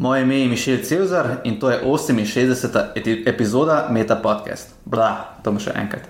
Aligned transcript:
Moje 0.00 0.22
ime 0.22 0.40
je 0.40 0.48
Mišel 0.48 0.78
Cevzar 0.82 1.26
in 1.44 1.60
to 1.60 1.70
je 1.70 1.80
68. 1.84 2.80
eti- 2.94 3.22
epizoda 3.26 3.88
Meta 3.90 4.16
Podcast. 4.16 4.68
Bla, 4.84 5.36
to 5.44 5.52
bo 5.52 5.60
še 5.60 5.74
enkrat. 5.76 6.08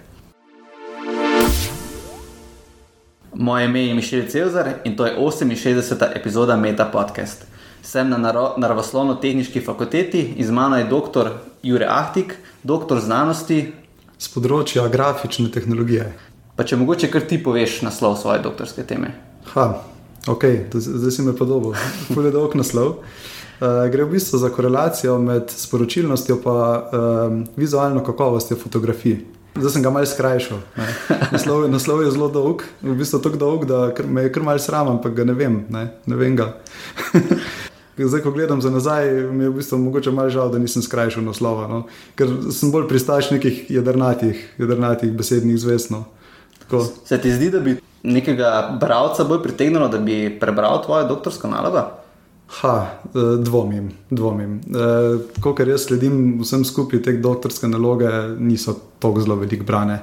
Moje 3.34 3.64
ime 3.64 3.82
je 3.82 3.94
Mišel 3.94 4.22
Cevzar 4.28 4.68
in 4.84 4.94
to 4.96 5.06
je 5.06 5.16
68. 5.18 6.06
epizoda 6.14 6.56
Meta 6.56 6.84
Podcast. 6.84 7.42
Sem 7.82 8.10
na 8.10 8.18
naravoslovno-tehnički 8.56 9.58
fakulteti 9.58 10.34
in 10.36 10.46
z 10.46 10.50
mano 10.50 10.78
je 10.78 10.84
dr. 10.84 11.30
Jure 11.62 11.86
Ahtik, 11.90 12.36
doktor 12.62 13.00
znanosti. 13.00 13.72
z 14.18 14.28
področja 14.28 14.86
grafične 14.88 15.50
tehnologije. 15.50 16.12
Pa 16.56 16.62
če 16.62 16.76
mogoče 16.76 17.10
kar 17.10 17.26
ti 17.26 17.42
poveš 17.42 17.82
naslov 17.82 18.14
svoje 18.16 18.38
doktorske 18.38 18.86
teme. 18.86 19.14
Ha, 19.54 19.82
ok, 20.28 20.44
zdaj 20.70 21.10
si 21.10 21.22
me 21.22 21.32
podobil, 21.32 21.74
pol 22.14 22.24
je 22.24 22.30
dolg 22.30 22.54
naslov. 22.54 23.00
Uh, 23.60 23.90
gre 23.92 24.04
v 24.04 24.10
bistvu 24.16 24.38
za 24.40 24.48
korelacijo 24.48 25.18
med 25.20 25.50
sporočilnostjo 25.52 26.38
in 26.40 26.48
um, 26.48 27.46
vizualno 27.56 28.04
kakovostjo 28.04 28.56
fotografij. 28.56 29.18
Zdaj 29.54 29.70
sem 29.70 29.82
ga 29.82 29.90
malce 29.90 30.14
skrajšal. 30.14 30.58
ne. 30.76 30.86
Naslov, 31.32 31.66
naslov 31.68 32.02
je 32.02 32.10
zelo 32.10 32.28
dolg, 32.28 32.62
v 32.82 32.94
bistvu 32.96 33.20
tako 33.20 33.36
dolg, 33.36 33.66
da 33.68 33.90
kar, 33.94 34.06
me 34.06 34.22
je 34.22 34.32
kar 34.32 34.42
malce 34.42 34.64
sram, 34.64 34.88
ampak 34.88 35.12
ga 35.12 35.24
ne 35.24 35.34
vem. 35.36 35.64
Ne, 35.68 35.90
ne 36.06 36.16
vem 36.16 36.36
ga. 36.36 36.54
Zdaj, 38.00 38.22
ko 38.24 38.30
gledam 38.32 38.62
za 38.64 38.70
nazaj, 38.70 39.10
mi 39.28 39.44
je 39.44 39.50
v 39.50 39.58
bistvu 39.60 39.78
mogoče 39.78 40.10
malo 40.10 40.30
žal, 40.32 40.48
da 40.48 40.58
nisem 40.58 40.82
skrajšal 40.82 41.20
naslova, 41.24 41.68
no? 41.68 41.82
ker 42.16 42.32
sem 42.48 42.72
bolj 42.72 42.88
pristaš 42.88 43.28
nekih 43.34 43.66
jedrnatih, 43.70 44.40
jedrnatih 44.56 45.12
besednih 45.12 45.60
zvestno. 45.60 46.06
Tako. 46.64 46.86
Se 47.04 47.18
ti 47.20 47.32
zdi, 47.32 47.50
da 47.50 47.60
bi 47.60 47.76
nekega 48.02 48.78
bralca 48.80 49.24
bolj 49.24 49.42
pritegnilo, 49.42 49.88
da 49.92 49.98
bi 49.98 50.38
prebral 50.40 50.80
tvojo 50.84 51.08
doktorsko 51.12 51.50
nalogo? 51.52 51.90
Ha, 52.50 53.00
eh, 53.04 53.20
dvomim, 53.38 53.90
dvomim. 54.10 54.60
Eh, 54.60 55.40
Kolikor 55.40 55.68
jaz 55.68 55.84
sledim 55.86 56.40
vsem 56.42 56.64
skupaj, 56.64 57.02
te 57.02 57.12
doktorske 57.12 57.68
naloge 57.68 58.10
niso 58.38 58.74
tako 58.98 59.20
zelo 59.20 59.36
veliko 59.36 59.64
brane. 59.64 60.00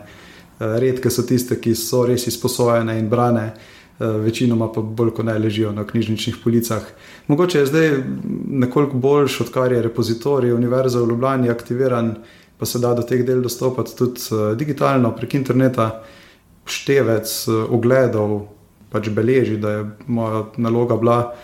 Eh, 0.60 0.80
Redke 0.80 1.10
so 1.10 1.22
tiste, 1.22 1.60
ki 1.62 1.76
so 1.76 2.06
res 2.06 2.28
izposojene 2.28 3.00
in 3.00 3.10
brane, 3.10 3.52
eh, 4.00 4.06
večinoma 4.06 4.72
pa 4.74 4.82
bolj 4.82 5.12
kot 5.12 5.26
ne 5.26 5.40
ležijo 5.40 5.72
na 5.72 5.84
knjižničnih 5.84 6.38
policah. 6.44 6.82
Mogoče 7.28 7.60
je 7.60 7.66
zdaj 7.66 8.04
nekoliko 8.50 8.98
boljš, 8.98 9.42
odkar 9.42 9.72
je 9.72 9.82
repozitorij 9.82 10.54
Univerze 10.54 11.00
v 11.00 11.10
Ljubljani 11.10 11.50
aktiviran, 11.50 12.16
pa 12.58 12.66
se 12.66 12.80
da 12.80 12.94
do 12.94 13.02
teh 13.02 13.26
del 13.26 13.42
dostopati 13.42 13.96
tudi 13.98 14.22
eh, 14.32 14.56
digitalno 14.56 15.16
prek 15.16 15.34
interneta. 15.34 16.04
Števec 16.66 17.48
eh, 17.48 17.52
ogledov 17.70 18.48
pač 18.90 19.10
beleži, 19.10 19.58
da 19.58 19.72
je 19.72 19.86
moja 20.08 20.46
naloga 20.58 20.96
bila 20.96 21.36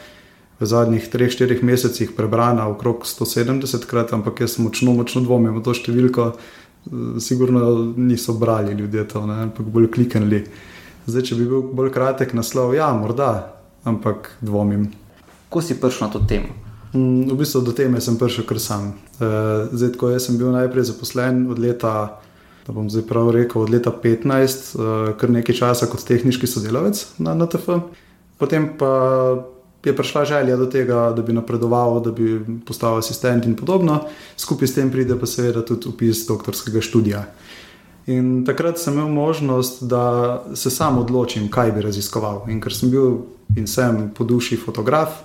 v 0.60 0.66
zadnjih 0.66 1.10
3-4 1.12 1.64
mesecih 1.64 2.12
prebrana 2.16 2.68
okrog 2.70 3.06
170 3.06 3.86
krat, 3.90 4.14
ampak 4.14 4.42
jaz 4.46 4.58
močno, 4.60 4.94
močno 4.94 5.24
dvomim 5.26 5.56
v 5.58 5.64
to 5.66 5.74
številko. 5.74 6.34
Sigurno 7.20 7.94
niso 7.96 8.36
brali 8.36 8.76
ljudje 8.76 9.08
to, 9.08 9.26
ne, 9.26 9.48
ampak 9.48 9.66
bolj 9.66 9.90
kliknili. 9.96 10.44
Zdaj, 11.08 11.24
če 11.30 11.38
bi 11.40 11.48
bil 11.48 11.64
bolj 11.76 11.92
kratek 11.96 12.36
naslov, 12.36 12.76
ja, 12.76 12.92
morda, 12.96 13.56
ampak 13.88 14.34
dvomim. 14.44 14.92
Ko 15.52 15.62
si 15.64 15.76
prišel 15.80 16.08
na 16.08 16.14
to 16.14 16.22
temo? 16.28 16.52
Mm, 16.94 17.32
V 17.32 17.38
bistvu 17.40 17.64
do 17.66 17.74
teme 17.74 18.02
sem 18.02 18.18
prišel 18.20 18.46
kar 18.46 18.60
sam. 18.60 18.94
Eh, 19.20 19.68
Zdaj, 19.74 19.96
ko 19.98 20.12
jaz 20.14 20.28
sem 20.28 20.38
bil 20.38 20.54
najprej 20.54 20.92
zaposlen 20.94 21.48
od 21.52 21.60
leta, 21.60 22.20
da 22.64 22.72
bom 22.72 22.88
zdaj 22.88 23.04
prav 23.10 23.32
rekel, 23.36 23.64
od 23.64 23.70
leta 23.74 23.92
15, 23.92 24.76
eh, 24.76 25.14
kar 25.18 25.30
nekaj 25.30 25.56
časa 25.56 25.88
kot 25.92 26.04
tehnički 26.04 26.48
sodelavec 26.48 27.20
na 27.20 27.36
NTF. 27.36 27.82
Potem 28.38 28.78
pa 28.78 28.92
je 29.84 29.96
prišla 29.96 30.26
želja 30.26 30.58
do 30.58 30.66
tega, 30.66 31.12
da 31.16 31.22
bi 31.22 31.34
napredoval, 31.34 32.00
da 32.00 32.12
bi 32.12 32.40
postal 32.66 32.98
asistent 32.98 33.46
in 33.46 33.56
podobno. 33.56 34.00
Skupaj 34.38 34.68
s 34.68 34.76
tem 34.76 34.92
pride 34.92 35.20
pa 35.20 35.26
seveda 35.26 35.66
tudi 35.66 35.90
upis 35.90 36.28
doktorskega 36.28 36.82
študija. 36.82 37.26
In 38.08 38.46
takrat 38.46 38.80
sem 38.80 38.94
imel 38.94 39.08
možnost, 39.08 39.84
da 39.84 40.44
se 40.56 40.70
sam 40.70 40.98
odločim, 40.98 41.50
kaj 41.52 41.72
bi 41.72 41.82
raziskoval. 41.82 42.46
In 42.52 42.62
ker 42.62 42.74
sem 42.74 42.92
bil 42.92 43.24
in 43.56 43.68
sem 43.68 44.10
po 44.16 44.24
duši 44.24 44.58
fotograf 44.58 45.24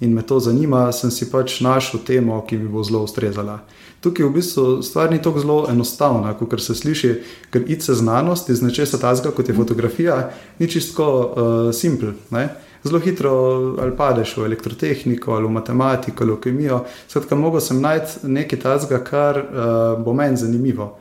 in 0.00 0.14
me 0.14 0.22
to 0.22 0.40
zanima, 0.40 0.92
sem 0.92 1.10
si 1.10 1.30
pač 1.30 1.60
našel 1.60 2.00
temo, 2.06 2.40
ki 2.48 2.58
mi 2.58 2.68
bo 2.68 2.82
zelo 2.84 3.04
ustrezala. 3.04 3.60
Tukaj 4.00 4.26
v 4.26 4.32
bistvu 4.34 4.82
stvar 4.82 5.12
ni 5.12 5.22
tako 5.22 5.40
zelo 5.40 5.58
enostavna, 5.70 6.34
kot 6.36 6.60
se 6.60 6.74
sliši, 6.74 7.12
ker 7.50 7.64
ice 7.70 7.94
znanost 7.94 8.50
iz 8.50 8.62
nečesa 8.62 8.98
tazga, 8.98 9.30
kot 9.30 9.48
je 9.48 9.54
fotografija, 9.54 10.30
ni 10.58 10.68
čisto 10.68 11.06
uh, 11.06 11.74
simpel. 11.74 12.12
Ne? 12.30 12.48
Zelo 12.84 12.98
hitro 13.00 13.32
ali 13.80 13.96
padeš 13.96 14.36
v 14.36 14.44
elektrotehniko, 14.44 15.32
ali 15.32 15.46
v 15.46 15.50
matematiko, 15.56 16.24
ali 16.24 16.32
v 16.32 16.40
kemijo. 16.40 16.84
Skratka, 17.08 17.36
mogel 17.36 17.60
sem 17.64 17.80
najti 17.80 18.28
nekaj 18.28 18.60
tazga, 18.60 19.00
kar 19.04 19.40
uh, 19.40 20.04
bo 20.04 20.12
meni 20.12 20.36
zanimivo 20.36 20.98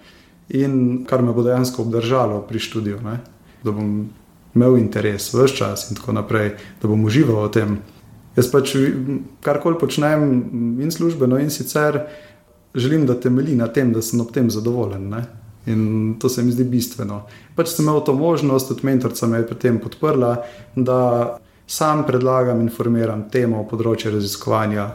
in 0.49 1.03
kar 1.09 1.21
me 1.21 1.33
bo 1.33 1.43
dejansko 1.43 1.81
obdržalo 1.81 2.41
pri 2.47 2.59
študiju. 2.59 3.01
Ne? 3.03 3.17
Da 3.63 3.71
bom 3.71 4.07
imel 4.55 4.77
interes 4.77 5.33
vse 5.33 5.47
čas 5.57 5.89
in 5.89 5.99
tako 5.99 6.15
naprej, 6.15 6.53
da 6.81 6.87
bom 6.87 7.03
užival 7.05 7.47
v 7.47 7.51
tem. 7.51 7.77
Jaz 8.35 8.49
pač 8.49 8.73
karkoli 9.45 9.77
počnem, 9.79 10.23
in 10.81 10.91
službeno, 10.91 11.37
in 11.39 11.51
sicer 11.53 11.99
želim, 12.75 13.05
da 13.05 13.19
temelji 13.19 13.55
na 13.55 13.67
tem, 13.67 13.93
da 13.93 14.01
sem 14.01 14.21
ob 14.21 14.31
tem 14.33 14.49
zadovoljen. 14.49 15.09
Ne? 15.09 15.25
In 15.65 16.15
to 16.19 16.29
se 16.29 16.43
mi 16.43 16.51
zdi 16.51 16.63
bistveno. 16.63 17.23
Pač 17.55 17.75
sem 17.75 17.85
imel 17.85 18.01
to 18.03 18.13
možnost, 18.13 18.67
tudi 18.67 18.85
mentorica 18.87 19.27
me 19.27 19.43
je 19.43 19.47
pri 19.47 19.59
tem 19.59 19.79
podprla, 19.79 20.35
da 20.75 21.37
sam 21.67 22.03
predlagam 22.05 22.61
in 22.61 22.69
formiram 22.69 23.27
temo 23.31 23.63
področja 23.69 24.11
raziskovanja. 24.13 24.87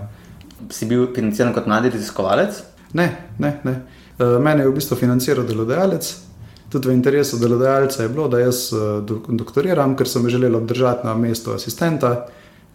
Si 0.71 0.87
bil 0.87 1.09
financiran 1.15 1.55
kot 1.57 1.69
mladi 1.71 1.93
raziskovalec? 1.95 2.63
Ne, 2.99 3.09
ne, 3.39 3.53
ne. 3.65 3.75
E, 4.19 4.25
Mene 4.43 4.65
je 4.65 4.71
v 4.71 4.75
bistvu 4.79 4.99
financiral 4.99 5.47
delodajalec. 5.47 6.09
Tudi 6.69 6.91
v 6.91 6.97
interesu 6.97 7.39
delodajalca 7.41 8.03
je 8.03 8.09
bilo, 8.13 8.29
da 8.29 8.43
jaz 8.43 8.69
e, 8.73 8.83
dok- 9.09 9.31
doktoriram, 9.41 9.97
ker 9.97 10.09
sem 10.09 10.29
želel 10.29 10.59
obdržati 10.59 11.07
na 11.07 11.15
mestu 11.17 11.55
asistenta, 11.55 12.27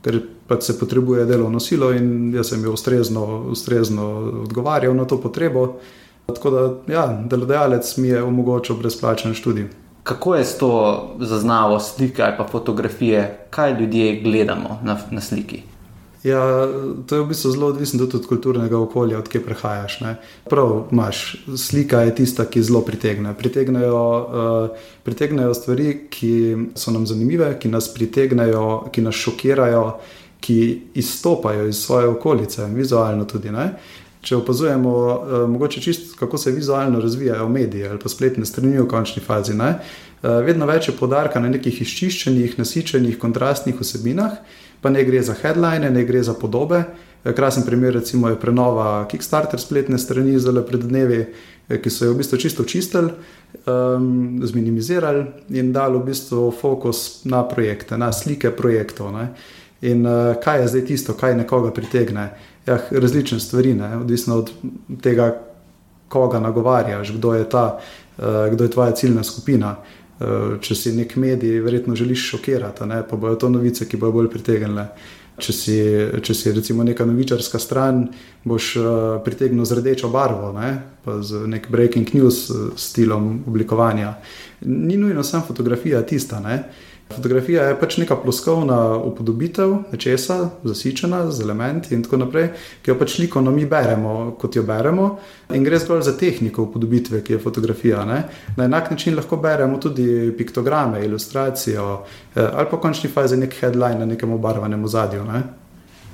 ker 0.04 0.22
pač 0.48 0.70
se 0.70 0.78
potrebuje 0.80 1.28
delovno 1.30 1.60
silo 1.64 1.92
in 1.94 2.34
jaz 2.34 2.54
sem 2.54 2.64
jo 2.64 2.74
ustrezno, 2.74 3.26
ustrezno 3.54 4.08
odgovarjal 4.48 4.96
na 4.96 5.06
to 5.06 5.22
potrebo. 5.22 5.68
Tako 6.26 6.50
da, 6.50 6.66
ja, 6.94 7.06
delodajalec 7.30 7.98
mi 7.98 8.08
je 8.08 8.24
omogočil 8.24 8.80
brezplačen 8.80 9.36
študij. 9.36 9.83
Kako 10.04 10.36
je 10.36 10.46
s 10.46 10.58
to 10.58 10.72
zaznavo 11.20 11.80
slike 11.80 12.24
ali 12.24 12.34
pa 12.38 12.48
fotografije, 12.48 13.48
kaj 13.50 13.80
ljudje 13.80 14.22
gledamo 14.22 14.80
na, 14.84 14.98
na 15.12 15.22
sliki? 15.22 15.62
Ja, 16.24 16.68
to 17.08 17.16
je 17.16 17.22
v 17.22 17.28
bistvu 17.28 17.52
zelo 17.52 17.68
odvisno 17.68 18.00
tudi 18.00 18.18
od 18.18 18.28
kulturnega 18.28 18.80
okolja, 18.80 19.20
odkje 19.20 19.42
prehajaš. 19.44 20.00
Ne. 20.02 20.16
Prav 20.50 20.88
imaš, 20.92 21.36
slika 21.58 22.02
je 22.02 22.16
tista, 22.16 22.46
ki 22.46 22.64
zelo 22.64 22.82
pritegne. 22.82 23.34
Pritegnejo, 23.38 24.04
uh, 24.24 24.78
pritegnejo 25.04 25.54
stvari, 25.54 26.08
ki 26.10 26.56
so 26.76 26.96
nam 26.96 27.08
zanimive, 27.08 27.52
ki 27.60 27.68
nas 27.68 27.92
pritegnejo, 27.94 28.88
ki 28.92 29.04
nas 29.04 29.20
šokirajo, 29.20 29.84
ki 30.40 30.58
izstopajo 30.96 31.68
iz 31.68 31.84
svoje 31.84 32.08
okolice, 32.08 32.66
vizualno 32.72 33.26
tudi. 33.26 33.52
Ne. 33.52 33.74
Če 34.24 34.38
opazujemo, 34.40 34.92
uh, 34.96 35.34
mogoče 35.52 35.82
čisto, 35.84 36.16
kako 36.20 36.38
se 36.40 36.52
vizualno 36.56 37.02
razvijajo 37.04 37.50
mediji 37.50 37.88
ali 37.90 38.00
pa 38.00 38.10
spletne 38.10 38.46
strani 38.48 38.78
v 38.80 38.88
končni 38.88 39.24
fazi, 39.24 39.56
ne, 39.60 39.74
uh, 39.76 40.40
vedno 40.46 40.68
več 40.70 40.88
je 40.88 40.96
podarka 40.96 41.42
na 41.44 41.52
nekih 41.52 41.82
izčiščenih, 41.84 42.56
nasičenih, 42.60 43.18
kontrastnih 43.20 43.82
vsebinah, 43.82 44.38
pa 44.84 44.92
ne 44.92 45.04
gre 45.04 45.24
za 45.24 45.36
headline, 45.42 45.92
ne 45.92 46.06
gre 46.08 46.24
za 46.24 46.36
podobe. 46.40 46.86
Eh, 47.24 47.34
Krasen 47.34 47.64
primer 47.64 47.94
recimo, 47.94 48.30
je 48.30 48.40
prenova 48.40 49.08
Kickstarter 49.08 49.60
spletne 49.60 49.98
strani 49.98 50.40
zdaj 50.40 50.64
pred 50.68 50.84
dnevi, 50.84 51.26
ki 51.72 51.90
so 51.90 52.06
jo 52.06 52.14
v 52.14 52.20
bistvu 52.20 52.38
čisto 52.38 52.64
čistili, 52.68 53.14
um, 53.66 54.42
zminimizirali 54.44 55.24
in 55.56 55.72
dali 55.72 55.98
v 55.98 56.12
bistvu 56.12 56.52
fokus 56.52 57.24
na 57.24 57.44
projekte, 57.48 57.98
na 57.98 58.12
slike 58.12 58.52
projektov. 58.52 59.14
Ne. 59.16 59.30
In 59.82 60.04
uh, 60.06 60.36
kaj 60.44 60.62
je 60.62 60.68
zdaj 60.68 60.86
tisto, 60.92 61.16
kaj 61.16 61.38
nekoga 61.40 61.72
pritegne? 61.72 62.34
Ja, 62.66 62.78
različne 62.92 63.40
stvari, 63.40 63.74
ne, 63.74 63.98
odvisno 63.98 64.38
od 64.38 64.52
tega, 65.02 65.42
koga 66.08 66.40
nagovarjaš, 66.40 67.12
kdo 67.18 67.34
je, 67.34 67.50
ta, 67.50 67.80
uh, 68.18 68.24
kdo 68.54 68.64
je 68.64 68.72
tvoja 68.72 68.92
ciljna 68.92 69.24
skupina. 69.24 69.76
Uh, 70.20 70.62
če 70.62 70.76
si 70.76 70.94
nek 70.96 71.16
medij, 71.16 71.60
verjetno 71.60 71.96
želiš 71.96 72.30
šokirati, 72.30 72.86
ne, 72.86 73.02
pa 73.10 73.18
bodo 73.18 73.36
to 73.36 73.50
novice, 73.50 73.88
ki 73.90 73.98
bodo 73.98 74.20
bolj 74.20 74.30
pritegnile. 74.32 74.88
Če 75.34 75.54
si, 75.54 75.76
če 76.22 76.34
si 76.38 76.52
recimo 76.54 76.84
neka 76.86 77.08
novičarska 77.10 77.60
stran, 77.60 78.06
boš 78.46 78.70
uh, 78.78 78.88
pritegnil 79.26 79.66
z 79.66 79.80
rdečo 79.82 80.12
barvo, 80.14 80.54
ne, 80.54 80.76
pa 81.04 81.18
z 81.26 81.48
nek 81.50 81.68
breaking 81.74 82.14
news 82.14 82.46
uh, 82.54 82.70
stilom 82.80 83.42
oblikovanja. 83.50 84.14
Ni 84.70 84.96
nujno 84.98 85.24
samo 85.24 85.50
fotografija 85.50 86.06
tista. 86.08 86.40
Ne. 86.40 86.62
Fotografija 87.12 87.64
je 87.64 87.80
pač 87.80 87.98
neka 87.98 88.16
ploskovna 88.16 88.98
upodobitev 88.98 89.76
nečesa, 89.92 90.50
zasičena 90.64 91.32
z 91.32 91.44
elementi 91.44 91.94
in 91.96 92.04
tako 92.04 92.18
naprej, 92.24 92.48
ki 92.82 92.92
jo 92.92 92.98
pač 92.98 93.18
likovno 93.20 93.52
mi 93.52 93.66
beremo, 93.70 94.36
kot 94.42 94.56
jo 94.56 94.64
beremo. 94.64 95.10
In 95.54 95.64
gre 95.64 95.80
zgolj 95.80 96.02
za 96.08 96.16
tehniko 96.18 96.64
upodobitve, 96.64 97.22
ki 97.24 97.36
je 97.36 97.42
fotografija. 97.44 98.06
Ne? 98.06 98.24
Na 98.58 98.66
enak 98.66 98.92
način 98.92 99.16
lahko 99.16 99.38
beremo 99.38 99.78
tudi 99.78 100.34
piktograme, 100.38 101.06
ilustracijo 101.06 101.90
eh, 102.36 102.42
ali 102.54 102.70
pa 102.72 102.78
v 102.78 102.82
končni 102.82 103.10
fazi 103.10 103.38
nek 103.38 103.54
headline 103.62 104.00
na 104.00 104.06
nekem 104.06 104.34
obarvanem 104.34 104.84
ozadju. 104.84 105.26
Ne? 105.26 105.44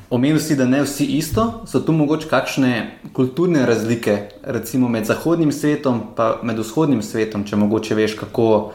Omenil 0.10 0.40
si, 0.42 0.56
da 0.58 0.66
ne 0.66 0.82
vsi 0.82 1.06
isto, 1.06 1.44
so 1.70 1.80
tu 1.86 1.94
mogoče 1.94 2.28
kakšne 2.30 3.00
kulturne 3.14 3.66
razlike, 3.66 4.18
recimo 4.44 4.90
med 4.90 5.06
zahodnim 5.06 5.52
svetom 5.52 6.02
in 6.44 6.58
vzhodnim 6.58 7.02
svetom, 7.02 7.44
če 7.46 7.56
mogoče 7.56 7.96
veš, 7.96 8.16
kako 8.18 8.72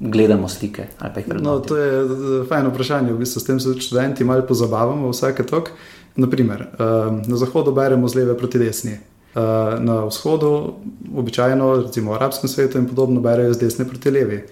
gledamo 0.00 0.48
slike. 0.48 0.86
No, 1.40 1.58
to 1.58 1.76
je 1.76 2.08
fajno 2.48 2.70
vprašanje. 2.70 3.12
V 3.12 3.18
bistvu 3.18 3.40
s 3.40 3.44
tem 3.44 3.60
se 3.60 3.74
študenti 3.80 4.24
malo 4.24 4.46
pozabavamo, 4.46 5.10
vsake 5.10 5.42
tok. 5.46 5.70
Naprimer, 6.16 6.60
eh, 6.60 6.66
na 7.26 7.36
zahodu 7.36 7.72
beremo 7.72 8.08
z 8.08 8.14
leve 8.14 8.38
proti 8.38 8.58
desni. 8.58 8.92
Eh, 8.92 9.00
na 9.80 10.04
vzhodu, 10.04 10.74
običajno, 11.16 11.82
recimo 11.86 12.12
v 12.12 12.14
arabskem 12.14 12.48
svetu, 12.48 12.78
in 12.78 12.88
podobno 12.88 13.20
berejo 13.20 13.54
z 13.54 13.58
desne 13.58 13.84
proti 13.84 14.10
levi. 14.10 14.42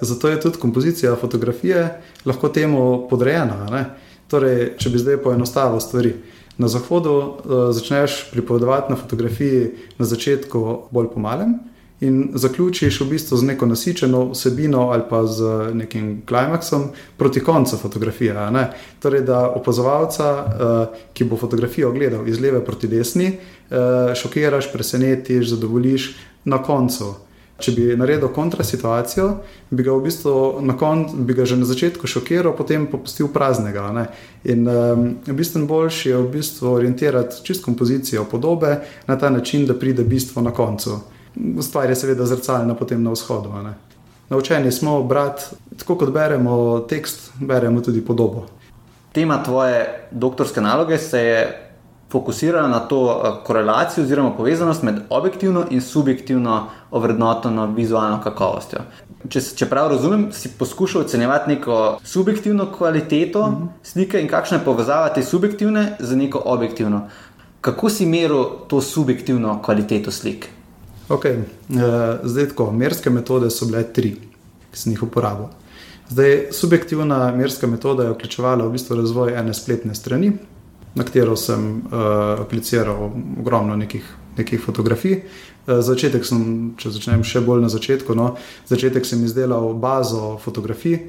Zato 0.00 0.28
je 0.28 0.40
tudi 0.40 0.58
kompozicija 0.58 1.16
fotografije 1.16 2.00
lahko 2.24 2.48
temu 2.48 3.06
podrejena. 3.10 3.66
Ne? 3.70 3.84
Torej, 4.28 4.74
če 4.78 4.90
bi 4.90 4.98
zdaj 4.98 5.16
poenostavil 5.22 5.80
stvari. 5.80 6.14
Na 6.58 6.68
zahodu 6.68 7.10
uh, 7.10 7.34
začneš 7.74 8.30
pripovedovati 8.30 8.92
na 8.92 8.96
fotografiji 8.96 9.70
na 9.98 10.04
začetku 10.06 10.78
bolj 10.90 11.08
pomalem 11.14 11.58
in 12.00 12.30
zaključiš 12.34 13.00
v 13.00 13.08
bistvu 13.10 13.36
z 13.36 13.42
neko 13.42 13.66
nasičeno 13.66 14.24
vsebino 14.32 14.88
ali 14.90 15.02
pa 15.10 15.26
z 15.26 15.70
nekim 15.74 16.22
klimaksom 16.26 16.88
proti 17.16 17.40
koncu 17.40 17.76
fotografije. 17.76 18.34
Torej, 19.02 19.20
da 19.20 19.48
opazovalca, 19.50 20.30
uh, 20.44 20.96
ki 21.12 21.24
bo 21.24 21.36
fotografijo 21.36 21.92
gledal 21.92 22.28
iz 22.28 22.40
leve 22.40 22.64
proti 22.64 22.88
desni, 22.88 23.26
uh, 23.28 24.14
šokiraš, 24.14 24.72
presenetiš, 24.72 25.48
zadovoljiš 25.48 26.16
na 26.44 26.62
koncu. 26.62 27.14
Če 27.58 27.70
bi 27.70 27.84
naredil 27.96 28.32
kontrasituacijo, 28.34 29.28
bi 29.70 29.84
ga 29.86 29.92
v 29.94 30.02
bistvu 30.08 30.32
na 30.66 30.74
koncu, 30.76 31.16
bi 31.22 31.36
ga 31.38 31.44
že 31.46 31.56
na 31.56 31.64
začetku 31.64 32.08
šokiral, 32.10 32.50
potem 32.58 32.88
pa 32.90 32.98
pustil 32.98 33.28
praznega. 33.30 33.92
Ne? 33.94 34.08
In 34.50 34.66
um, 34.66 35.04
bistvo 35.30 35.62
boljši 35.62 36.08
je 36.10 36.18
v 36.18 36.30
bistvu 36.34 36.72
orientirati 36.72 37.44
čist 37.46 37.64
kompozicijo 37.64 38.24
podobe 38.26 38.80
na 39.06 39.18
ta 39.18 39.30
način, 39.30 39.66
da 39.66 39.78
pride 39.78 40.04
bistvo 40.04 40.42
na 40.42 40.50
koncu. 40.50 40.98
Stvar 41.62 41.90
je 41.90 41.96
seveda 41.96 42.26
zrcalna 42.26 42.74
potem 42.74 43.02
na 43.02 43.10
vzhodu. 43.10 43.50
Naučeni 44.28 44.72
smo 44.72 45.02
brati, 45.02 45.42
tako 45.78 45.96
kot 45.96 46.10
beremo 46.10 46.80
tekst, 46.88 47.32
beremo 47.40 47.80
tudi 47.80 48.04
podobo. 48.04 48.46
Tema 49.12 49.42
tvoje 49.42 50.08
doktorske 50.10 50.60
naloge 50.60 50.98
se 50.98 51.20
je 51.20 51.64
fokusirala 52.14 52.68
na 52.68 52.80
to 52.80 52.98
eh, 53.24 53.44
korelacijo 53.46 54.04
oziroma 54.04 54.30
povezanost 54.36 54.82
med 54.82 55.00
objektivno 55.10 55.64
in 55.70 55.80
subjektivno 55.80 56.66
ovrednoteno 56.90 57.66
vizualno 57.66 58.20
kakovostjo. 58.22 58.78
Če, 59.28 59.40
če 59.40 59.66
prav 59.66 59.88
razumem, 59.90 60.28
si 60.32 60.52
poskušal 60.58 61.02
ocenjevati 61.02 61.54
neko 61.54 61.98
subjektivno 62.04 62.66
kvaliteto 62.78 63.46
mm 63.46 63.54
-hmm. 63.54 63.68
slike 63.82 64.20
in 64.20 64.28
kakšna 64.28 64.58
je 64.58 64.64
povezava 64.64 65.08
te 65.08 65.22
subjektivne 65.22 65.96
z 65.98 66.16
neko 66.16 66.42
objektivno. 66.44 67.08
Kako 67.60 67.90
si 67.90 68.06
meril 68.06 68.44
to 68.68 68.80
subjektivno 68.80 69.62
kvaliteto 69.62 70.10
slik? 70.10 70.48
Okay. 71.08 71.36
Uh, 71.68 71.76
zdaj, 72.22 72.48
tako, 72.48 72.70
merske 72.72 73.10
metode 73.10 73.50
so 73.50 73.68
bile 73.68 73.82
tri, 73.92 74.14
ki 74.72 74.80
sem 74.80 74.94
jih 74.94 75.02
uporabil. 75.04 75.50
Zdaj, 76.08 76.36
subjektivna 76.52 77.32
merska 77.36 77.66
metoda 77.66 78.04
je 78.04 78.14
vključevala 78.14 78.64
v 78.64 78.72
bistvu 78.72 78.96
razvoj 78.96 79.34
ene 79.36 79.54
spletne 79.54 79.94
strani, 79.94 80.32
na 80.94 81.04
katero 81.04 81.36
sem 81.36 81.66
uh, 81.76 82.40
apliciral 82.40 83.10
ogromno 83.40 83.76
nekih, 83.76 84.04
nekih 84.38 84.62
fotografij. 84.64 85.20
Uh, 85.66 85.80
začetek 85.84 86.24
sem, 86.24 86.72
če 86.80 86.94
začnem 86.96 87.24
še 87.24 87.44
bolj 87.44 87.66
na 87.66 87.72
začetku, 87.72 88.16
no, 88.16 88.34
začetek 88.68 89.04
sem 89.04 89.24
izdelal 89.24 89.74
bazo 89.74 90.38
fotografij. 90.44 91.00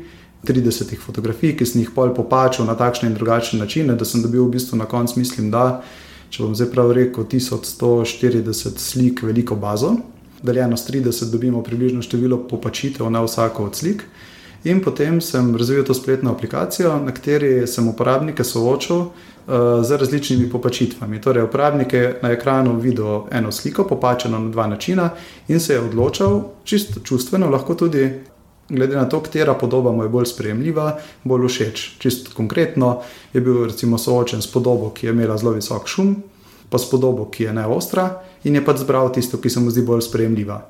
30 0.46 0.92
fotografij, 1.02 1.56
ki 1.58 1.66
sem 1.66 1.82
jih 1.82 1.94
pol 1.96 2.12
popačal 2.14 2.68
na 2.68 2.76
takšne 2.78 3.08
in 3.10 3.16
drugačne 3.16 3.58
načine, 3.64 3.96
da 3.98 4.06
sem 4.06 4.22
dobil 4.22 4.44
v 4.46 4.60
bistvu 4.60 4.78
na 4.78 4.86
koncu, 4.86 5.18
mislim, 5.18 5.48
da 5.52 5.82
če 6.30 6.44
bom 6.44 6.56
zdaj 6.56 6.72
prav 6.72 6.92
rekel, 6.92 7.26
1140 7.32 8.80
slik, 8.82 9.24
veliko 9.24 9.56
bazo, 9.56 9.96
deljeno 10.44 10.78
s 10.78 10.90
30, 10.90 11.32
dobimo 11.32 11.64
približno 11.64 12.02
število 12.02 12.38
popačitev 12.50 13.10
na 13.10 13.24
vsako 13.24 13.66
od 13.66 13.76
slik. 13.76 14.04
In 14.66 14.82
potem 14.82 15.22
sem 15.22 15.56
razvil 15.56 15.84
to 15.86 15.94
spletno 15.94 16.32
aplikacijo, 16.32 16.98
na 17.06 17.14
kateri 17.14 17.68
sem 17.68 17.88
uporabnike 17.88 18.44
soočil 18.44 19.06
Eh, 19.48 19.84
z 19.84 19.92
različnimi 19.92 20.50
popačitvami. 20.50 21.22
Torej, 21.22 21.44
uporabnik 21.44 21.94
je 21.94 22.20
na 22.22 22.32
ekranu 22.32 22.80
videl 22.80 23.22
eno 23.32 23.52
sliko, 23.52 23.84
popačeno 23.84 24.40
na 24.40 24.50
dva 24.50 24.68
načina, 24.68 25.10
in 25.48 25.60
se 25.60 25.74
je 25.74 25.80
odločil, 25.80 26.42
čisto 26.64 27.00
čustveno, 27.00 27.50
lahko 27.50 27.76
tudi 27.76 28.10
glede 28.70 28.96
na 28.96 29.06
to, 29.06 29.20
katera 29.20 29.54
podoba 29.54 29.92
mu 29.92 30.04
je 30.04 30.10
bolj 30.10 30.26
sprejemljiva, 30.26 30.98
bolj 31.24 31.48
všeč. 31.48 31.84
Čisto 32.00 32.32
konkretno 32.36 33.02
je 33.34 33.42
bil 33.42 33.66
recimo 33.66 33.98
soočen 33.98 34.42
s 34.42 34.52
podobo, 34.52 34.90
ki 34.90 35.08
je 35.08 35.14
imela 35.14 35.38
zelo 35.38 35.52
visok 35.52 35.88
šum, 35.88 36.16
pa 36.70 36.78
s 36.78 36.90
podobo, 36.90 37.30
ki 37.30 37.44
je 37.44 37.54
neostra, 37.54 38.10
in 38.44 38.56
je 38.56 38.66
pač 38.66 38.82
zbral 38.82 39.12
tisto, 39.14 39.38
ki 39.38 39.50
se 39.50 39.60
mu 39.60 39.72
zdi 39.72 39.86
bolj 39.86 40.02
sprejemljiva. 40.10 40.62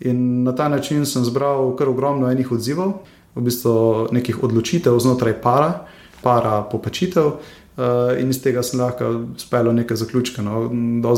In 0.00 0.44
na 0.44 0.52
ta 0.52 0.68
način 0.68 1.06
sem 1.06 1.24
zbral 1.24 1.72
kar 1.76 1.88
ogromno 1.88 2.30
enih 2.30 2.52
odzivov, 2.52 3.00
v 3.34 3.46
bistvu 3.46 4.08
nekih 4.12 4.42
odločitev 4.42 4.98
znotraj 4.98 5.40
para, 5.42 5.86
para 6.22 6.62
popačitev. 6.62 7.38
Uh, 7.78 8.18
in 8.18 8.30
iz 8.30 8.40
tega 8.42 8.62
sem 8.66 8.80
lahko 8.80 9.30
speljal 9.38 9.70
neke 9.74 9.94
zaključke, 9.94 10.42
no, 10.42 10.66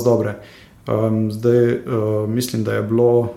dobre. 0.04 0.36
Um, 0.84 1.30
zdaj 1.32 1.72
uh, 1.72 2.28
mislim, 2.28 2.64
da 2.64 2.74
je 2.74 2.82
bilo 2.82 3.32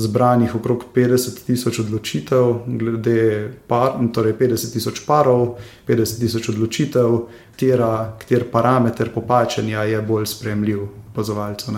zbranih 0.00 0.54
okrog 0.56 0.84
50 0.94 1.44
tisoč 1.46 1.80
odločitev, 1.84 2.64
glede 2.66 3.52
par, 3.68 3.98
torej 4.14 4.34
50 4.38 4.72
tisoč 4.72 5.02
parov, 5.06 5.58
50 5.88 6.20
tisoč 6.24 6.48
odločitev, 6.54 7.18
kater 7.54 8.46
parameter 8.52 9.12
popačenja 9.14 9.84
je 9.84 10.00
bolj 10.02 10.26
sprejemljiv 10.26 10.86
opazovalcu. 11.12 11.72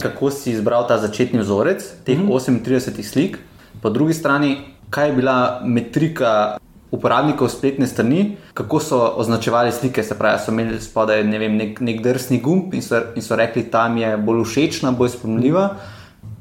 Kako 0.00 0.30
si 0.30 0.52
izbral 0.52 0.88
ta 0.88 0.98
začetni 0.98 1.40
vzorec, 1.40 1.84
teh 2.04 2.18
mm 2.18 2.28
-hmm. 2.28 2.64
38 2.64 3.02
slik, 3.02 3.38
po 3.82 3.90
drugi 3.90 4.14
strani, 4.14 4.58
kaj 4.90 5.08
je 5.08 5.12
bila 5.12 5.60
metrika 5.64 6.58
uporabnikov 6.94 7.48
spletne 7.48 7.86
strani, 7.86 8.36
kako 8.54 8.80
so 8.80 9.00
označevali 9.16 9.72
slike. 9.72 10.02
Se 10.02 10.18
pravi, 10.18 10.38
so 10.44 10.52
imeli 10.52 10.80
spodaj 10.80 11.24
ne 11.24 11.38
vem, 11.38 11.56
nek, 11.56 11.80
nek 11.80 12.02
drsni 12.02 12.40
gumb 12.40 12.74
in 12.74 12.82
so, 12.82 13.00
in 13.16 13.22
so 13.22 13.36
rekli, 13.36 13.66
tam 13.70 13.98
je 13.98 14.16
bolj 14.16 14.44
všečna, 14.44 14.94
bolj 14.94 15.16
spremljiva. 15.16 15.68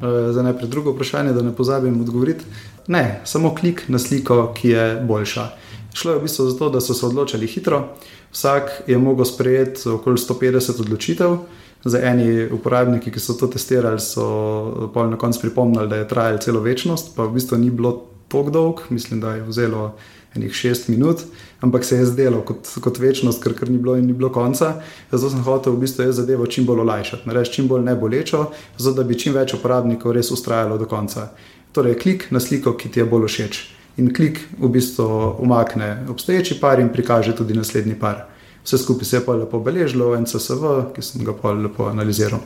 E, 0.01 0.31
za 0.33 0.43
najprej 0.43 0.69
drugo 0.69 0.91
vprašanje, 0.91 1.33
da 1.33 1.41
ne 1.41 1.55
pozabim 1.55 2.01
odgovoriti. 2.01 2.45
Ne, 2.87 3.21
samo 3.25 3.55
klik 3.55 3.83
na 3.87 3.99
sliko, 3.99 4.53
ki 4.55 4.69
je 4.69 5.01
boljša. 5.07 5.47
Šlo 5.93 6.11
je 6.11 6.17
v 6.17 6.21
bistvu 6.21 6.49
za 6.49 6.57
to, 6.57 6.69
da 6.69 6.81
so 6.81 6.93
se 6.93 7.05
odločili 7.05 7.47
hitro. 7.47 7.83
Vsak 8.31 8.71
je 8.87 8.97
mogel 8.97 9.25
sprejeti 9.25 9.89
okoli 9.89 10.17
150 10.17 10.81
odločitev. 10.81 11.37
Za 11.83 11.99
eni 11.99 12.47
uporabniki, 12.51 13.11
ki 13.11 13.19
so 13.19 13.33
to 13.33 13.47
testirali, 13.47 13.99
so 13.99 14.89
na 14.95 15.17
koncu 15.17 15.41
pripomnili, 15.41 15.87
da 15.89 15.95
je 15.95 16.07
trajalo 16.07 16.37
celo 16.37 16.59
večnost, 16.59 17.15
pa 17.15 17.23
v 17.23 17.33
bistvu 17.33 17.57
ni 17.57 17.69
bilo 17.69 18.05
tako 18.27 18.49
dolg, 18.49 18.79
mislim, 18.89 19.19
da 19.19 19.35
je 19.35 19.43
vzelo 19.43 19.95
enih 20.35 20.53
šest 20.53 20.87
minut, 20.87 21.21
ampak 21.63 21.85
se 21.85 21.95
je 21.95 22.05
zdelo 22.05 22.41
kot, 22.41 22.67
kot 22.83 22.99
večnost, 22.99 23.39
ker, 23.43 23.53
ker 23.55 23.69
ni 23.71 23.77
bilo 23.79 23.95
in 23.95 24.05
ni 24.05 24.13
bilo 24.13 24.29
konca. 24.29 24.73
Zato 25.11 25.29
sem 25.31 25.43
hotel 25.45 25.77
v 25.77 25.85
bistvu 25.85 26.09
zadevo 26.11 26.47
čim 26.47 26.65
bolj 26.67 26.83
olajšati, 26.83 27.27
narediti 27.29 27.55
čim 27.55 27.69
bolj 27.71 27.85
nebolečo, 27.87 28.49
zato 28.77 28.97
da 28.97 29.07
bi 29.07 29.15
čim 29.19 29.33
več 29.33 29.55
uporabnikov 29.55 30.11
res 30.11 30.31
ustrajalo 30.35 30.77
do 30.77 30.89
konca. 30.91 31.29
Torej, 31.73 31.95
klik 32.03 32.27
na 32.35 32.43
sliko, 32.43 32.75
ki 32.75 32.91
ti 32.91 32.99
je 32.99 33.07
bolj 33.07 33.29
všeč. 33.29 33.61
In 34.03 34.11
klik 34.13 34.41
v 34.59 34.69
bistvu 34.73 35.07
umakne 35.39 36.03
obstoječi 36.11 36.59
par 36.59 36.81
in 36.83 36.91
prikaže 36.91 37.35
tudi 37.37 37.55
naslednji 37.55 37.95
par. 37.99 38.25
Vse 38.63 38.77
skupaj 38.77 39.07
se 39.07 39.17
je 39.17 39.23
pa 39.23 39.35
lepo 39.39 39.59
beležilo 39.63 40.11
v 40.11 40.19
NCSV, 40.23 40.73
ki 40.95 41.01
sem 41.01 41.23
ga 41.23 41.31
pa 41.31 41.55
lepo 41.55 41.87
analiziral. 41.87 42.43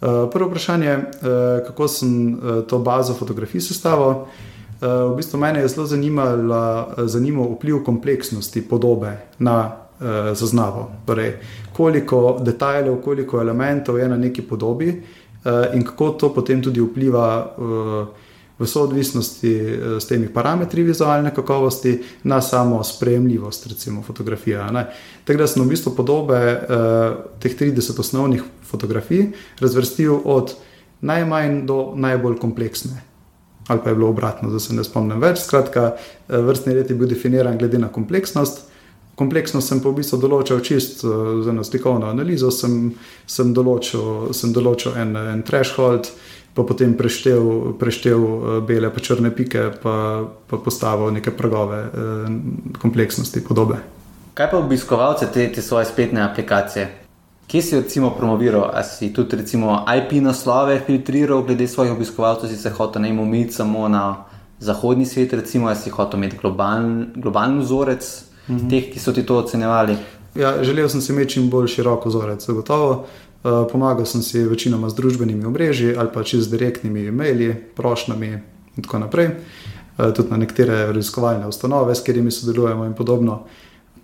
Uh, 0.00 0.30
prvo 0.32 0.48
vprašanje, 0.48 0.94
uh, 0.96 1.66
kako 1.66 1.88
sem 1.88 2.14
uh, 2.34 2.62
to 2.68 2.78
bazo 2.78 3.18
fotografij 3.18 3.60
sestavil. 3.66 4.28
Eh, 4.80 5.12
v 5.12 5.16
bistvu 5.16 5.38
mene 5.38 5.60
je 5.60 5.68
zelo 5.68 5.86
zanimal 7.06 7.52
vpliv 7.52 7.82
kompleksnosti 7.84 8.62
podobe 8.62 9.12
na 9.38 9.76
uh, 10.00 10.32
zaznavo. 10.32 10.90
Torej, 11.06 11.34
koliko 11.76 12.40
detajlov, 12.40 13.02
koliko 13.04 13.40
elementov 13.40 13.98
je 13.98 14.08
na 14.08 14.16
neki 14.16 14.42
podobi 14.42 14.88
uh, 14.88 15.74
in 15.74 15.84
kako 15.84 16.10
to 16.10 16.34
potem 16.34 16.62
tudi 16.62 16.80
vpliva 16.80 17.26
uh, 17.44 18.08
v 18.58 18.66
soodvisnosti 18.66 19.52
uh, 19.60 20.00
s 20.00 20.08
temi 20.08 20.32
parametri 20.32 20.82
vizualne 20.82 21.34
kakovosti 21.34 21.98
na 22.24 22.40
samo 22.40 22.84
sprejemljivost, 22.84 23.66
recimo 23.66 24.02
fotografije. 24.02 24.64
Tako 25.24 25.38
da 25.38 25.46
sem 25.46 25.62
v 25.62 25.68
bistvu 25.68 25.92
podobe 25.92 26.40
uh, 26.40 27.20
teh 27.36 27.52
30 27.52 28.00
osnovnih 28.00 28.42
fotografij 28.64 29.28
razvrstil 29.60 30.24
od 30.24 30.56
najmanj 31.00 31.66
do 31.66 31.92
najbolj 31.96 32.40
kompleksne 32.40 33.09
ali 33.70 33.80
pa 33.84 33.88
je 33.90 33.94
bilo 33.94 34.08
obratno, 34.08 34.50
da 34.50 34.58
se 34.58 34.74
ne 34.74 34.84
spomnim 34.84 35.20
več. 35.22 35.44
Skratka, 35.44 35.92
eh, 36.28 36.36
vrstni 36.42 36.74
red 36.74 36.90
je 36.90 36.96
bil 36.96 37.08
definiran 37.08 37.58
glede 37.58 37.78
na 37.78 37.88
kompleksnost. 37.88 38.64
Kompleksnost 39.14 39.68
sem 39.68 39.80
pa 39.80 39.92
v 39.92 40.00
bistvu 40.00 40.18
določil 40.18 40.60
čist 40.66 41.04
eh, 41.04 41.12
z 41.44 41.52
eno 41.52 41.62
slikovno 41.64 42.10
analizo, 42.10 42.50
sem, 42.50 42.90
sem, 43.26 43.54
določil, 43.54 44.32
sem 44.34 44.52
določil 44.52 44.98
en, 44.98 45.14
en 45.16 45.44
threshold, 45.46 46.10
pa 46.54 46.64
potem 46.66 46.96
preštel, 46.98 47.76
preštel 47.78 48.26
eh, 48.26 48.58
bele 48.66 48.90
in 48.90 49.06
črne 49.06 49.30
pike, 49.30 49.70
pa, 49.84 49.94
pa 50.50 50.58
postavil 50.58 51.14
neke 51.14 51.30
pragove 51.30 51.84
kompleksnosti 52.82 53.46
podobe. 53.46 53.78
Kaj 54.34 54.50
pa 54.50 54.58
obiskovalce 54.58 55.30
te, 55.30 55.46
te 55.54 55.62
svoje 55.62 55.86
spletne 55.86 56.26
aplikacije? 56.26 56.99
Kje 57.50 57.62
si 57.62 57.76
recimo 57.76 58.10
promoviral? 58.14 58.70
Ali 58.74 58.84
si 58.84 59.12
tudi 59.12 59.36
recimo 59.36 59.84
IP 59.96 60.22
naslove 60.22 60.80
filtriral 60.86 61.42
glede 61.42 61.66
svojih 61.68 61.92
obiskovalcev, 61.92 62.48
si 62.48 62.56
se 62.56 62.70
hotel 62.70 63.02
ne 63.02 63.10
umiti 63.10 63.52
samo 63.52 63.88
na 63.88 64.24
zahodni 64.58 65.06
svet, 65.06 65.32
recimo, 65.32 65.66
ali 65.66 65.76
si 65.76 65.90
hotel 65.90 66.18
imeti 66.18 66.36
globalen, 66.42 67.10
globalen 67.16 67.58
vzorec 67.58 68.24
mm 68.48 68.56
-hmm. 68.56 68.70
teh, 68.70 68.92
ki 68.92 68.98
so 68.98 69.12
ti 69.12 69.26
to 69.26 69.38
ocenjevali? 69.38 69.96
Ja, 70.34 70.64
želel 70.64 70.88
sem 70.88 71.00
si 71.00 71.12
imeti 71.12 71.30
čim 71.30 71.50
bolj 71.50 71.66
širok 71.66 72.06
vzorec, 72.06 72.46
zagotovo. 72.46 73.06
Uh, 73.44 73.50
pomagal 73.72 74.06
sem 74.06 74.22
si 74.22 74.44
večinoma 74.44 74.88
z 74.88 74.94
družbenimi 74.94 75.44
omrežji 75.44 75.96
ali 75.96 76.08
pa 76.14 76.22
čez 76.22 76.50
direktnimi 76.50 77.06
e-maili, 77.06 77.54
prošnjami 77.76 78.26
in 78.76 78.82
tako 78.82 78.98
naprej. 78.98 79.26
Uh, 79.98 80.12
tudi 80.14 80.30
na 80.30 80.36
nekatere 80.36 80.86
raziskovalne 80.86 81.46
ustanove, 81.46 81.94
s 81.94 82.00
katerimi 82.00 82.30
sodelujemo 82.30 82.84
in 82.84 82.94
podobno. 82.94 83.42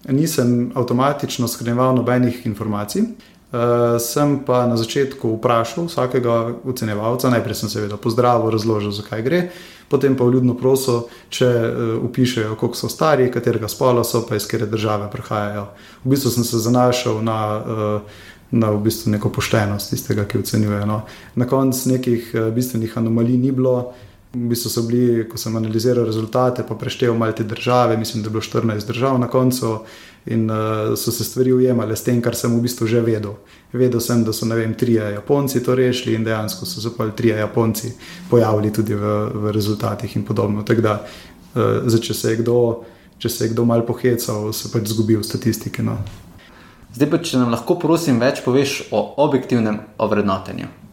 Nisem 0.09 0.73
avtomatično 0.75 1.49
skrbel 1.49 1.95
nobenih 1.95 2.47
informacij, 2.47 3.03
Uh, 3.47 4.01
sem 4.03 4.43
pa 4.43 4.67
na 4.67 4.75
začetku 4.75 5.39
vprašal 5.39 5.87
vsakega 5.87 6.59
ocenjevalca, 6.67 7.31
najprej 7.31 7.55
sem 7.55 7.71
seveda 7.71 7.95
pozdravil, 7.95 8.51
razložil, 8.51 8.91
zakaj 8.91 9.23
gre, 9.23 9.41
potem 9.87 10.17
pa 10.19 10.27
vljudno 10.27 10.57
prosil, 10.59 11.05
če 11.31 11.47
uh, 11.47 11.93
upišejo, 12.09 12.57
koliko 12.59 12.75
so 12.75 12.91
stari, 12.91 13.31
katerega 13.31 13.71
spola 13.71 14.03
so, 14.03 14.25
pa 14.27 14.35
iz 14.35 14.49
katere 14.51 14.67
države 14.67 15.07
prihajajo. 15.13 15.69
V 16.03 16.11
bistvu 16.11 16.35
sem 16.35 16.45
se 16.45 16.59
zanašal 16.59 17.23
na, 17.23 17.39
uh, 17.63 18.19
na 18.51 18.75
v 18.75 18.83
bistvu 18.83 19.15
neko 19.15 19.31
poštenost 19.31 19.95
tistega, 19.95 20.27
ki 20.27 20.43
ocenjuje. 20.43 20.83
No. 20.83 21.05
Na 21.39 21.47
koncu 21.47 21.95
nekih 21.95 22.35
uh, 22.35 22.51
bistvenih 22.51 22.99
anomalij 22.99 23.39
ni 23.39 23.55
bilo. 23.55 23.95
V 24.37 24.49
bistvu 24.51 24.71
so 24.71 24.83
bili, 24.85 25.23
ko 25.25 25.39
sem 25.41 25.55
analiziral 25.57 26.05
rezultate, 26.05 26.65
pa 26.69 26.75
preštevil 26.77 27.17
malo 27.17 27.33
te 27.33 27.45
države, 27.45 27.97
mislim, 27.97 28.23
da 28.23 28.29
je 28.29 28.31
bilo 28.31 28.43
14 28.45 28.87
držav 28.87 29.19
na 29.19 29.29
koncu. 29.33 29.79
In 30.27 30.51
uh, 30.51 30.97
so 30.99 31.13
se 31.15 31.25
stvari 31.25 31.53
ujemale 31.53 31.97
s 31.97 32.03
tem, 32.03 32.19
kar 32.23 32.35
sem 32.35 32.51
v 32.51 32.65
bistvu 32.65 32.87
že 32.91 33.01
vedel. 33.01 33.37
Vedel 33.73 34.01
sem, 34.03 34.25
da 34.27 34.33
so 34.35 34.47
vem, 34.51 34.75
trije 34.75 35.13
Japonci 35.15 35.63
to 35.63 35.75
rešili 35.75 36.17
in 36.17 36.25
dejansko 36.25 36.67
so 36.67 36.81
se 36.81 36.91
pa 36.97 37.07
trije 37.09 37.37
Japonci 37.37 37.93
pojavili 38.31 38.73
tudi 38.73 38.95
v, 38.95 39.31
v 39.35 39.53
rezultatih 39.55 40.17
in 40.17 40.25
podobno. 40.25 40.63
Tako 40.63 40.81
da, 40.81 40.95
uh, 41.55 41.87
zdaj, 41.87 42.01
če 42.01 42.15
se 42.15 42.31
je 42.31 42.37
kdo, 42.43 42.85
če 43.19 43.29
se 43.29 43.45
je 43.45 43.55
kdo 43.55 43.65
mal 43.65 43.87
pohecal, 43.87 44.53
se 44.53 44.73
pač 44.73 44.91
zgubil 44.91 45.23
statistike. 45.23 45.83
No. 45.83 45.97
Zdaj 46.93 47.11
pa, 47.11 47.23
če 47.23 47.39
nam 47.39 47.55
lahko, 47.55 47.79
prosim, 47.79 48.19
več 48.19 48.43
poveš 48.43 48.83
o 48.91 49.07
objektivnem 49.23 49.79
ovrednotenju. 50.03 50.86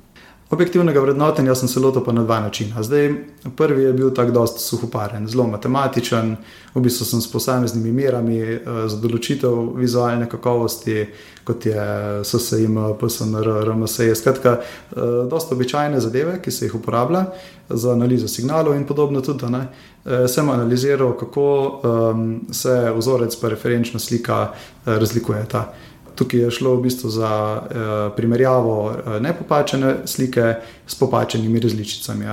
Objektivnega 0.54 1.00
vrednotenja 1.02 1.56
sem 1.56 1.68
se 1.68 1.80
lotil 1.80 2.14
na 2.14 2.24
dva 2.24 2.40
načina. 2.40 2.84
Zdaj, 2.84 3.14
prvi 3.58 3.84
je 3.84 3.94
bil 3.94 4.12
tako 4.14 4.32
dosti 4.32 4.60
suhoparen, 4.62 5.28
zelo 5.28 5.48
matematičen, 5.50 6.36
v 6.76 6.82
bistvu 6.82 7.06
sem 7.06 7.22
s 7.22 7.32
posameznimi 7.32 7.92
merami 7.92 8.38
eh, 8.38 8.60
za 8.62 9.00
določitev 9.02 9.74
vizualne 9.80 10.28
kakovosti, 10.30 11.08
kot 11.44 11.66
je 11.66 11.86
SSIM, 12.22 12.78
PSNR, 13.02 13.50
RMS. 13.66 13.98
Skratka, 14.20 14.60
eh, 14.60 15.00
dosta 15.32 15.56
običajne 15.58 16.02
zadeve, 16.04 16.38
ki 16.44 16.54
se 16.54 16.68
jih 16.68 16.76
uporablja 16.78 17.26
za 17.70 17.96
analizo 17.98 18.30
signalov 18.30 18.78
in 18.78 18.86
podobno 18.86 19.24
tudi. 19.26 19.50
Eh, 19.50 20.28
sem 20.28 20.50
analiziral, 20.50 21.16
kako 21.18 21.48
um, 21.82 22.30
se 22.52 22.94
vzorec 22.94 23.36
pa 23.42 23.50
referenčna 23.50 24.00
slika 24.00 24.52
razlikujeta. 24.86 25.66
Tukaj 26.16 26.40
je 26.40 26.52
šlo 26.52 26.76
v 26.76 26.82
bistvu 26.88 27.10
za 27.10 27.32
uh, 27.62 28.16
primerjavo 28.16 28.76
uh, 28.86 29.18
nepopačene 29.22 29.96
slike 30.06 30.56
s 30.88 30.96
popačenimi 30.96 31.60
različicami. 31.60 32.26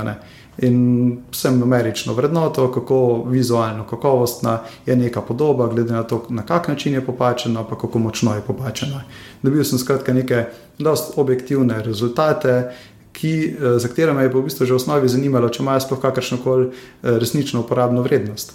In 0.59 1.19
sem 1.33 1.59
numerično 1.59 2.13
vrednoto, 2.15 2.73
kako 2.73 3.25
vizualno 3.29 3.87
kakovostna 3.87 4.59
je 4.87 4.97
neka 4.97 5.21
podoba, 5.21 5.67
glede 5.67 5.93
na 5.93 6.03
to, 6.03 6.27
na 6.29 6.43
kak 6.43 6.69
način 6.69 6.95
je 6.95 7.07
popačena, 7.07 7.65
pa 7.65 7.79
kako 7.79 7.99
močno 7.99 8.35
je 8.35 8.41
popačena. 8.41 9.03
Dobil 9.43 9.65
sem 9.65 9.79
skratka 9.79 10.13
neke 10.13 10.45
dost 10.79 11.19
objektivne 11.19 11.83
rezultate. 11.83 12.75
Ki, 13.13 13.57
eh, 13.59 13.79
za 13.79 13.89
katere 13.89 14.13
me 14.13 14.23
je 14.23 14.29
v 14.29 14.43
bistvu 14.43 14.67
že 14.67 14.73
v 14.73 14.77
osnovi 14.77 15.09
zanimalo, 15.09 15.49
če 15.49 15.63
imajo 15.63 15.81
sploh 15.81 16.01
kakršno 16.01 16.39
koli 16.45 16.71
resnično 17.03 17.61
uporabno 17.61 18.03
vrednost. 18.03 18.55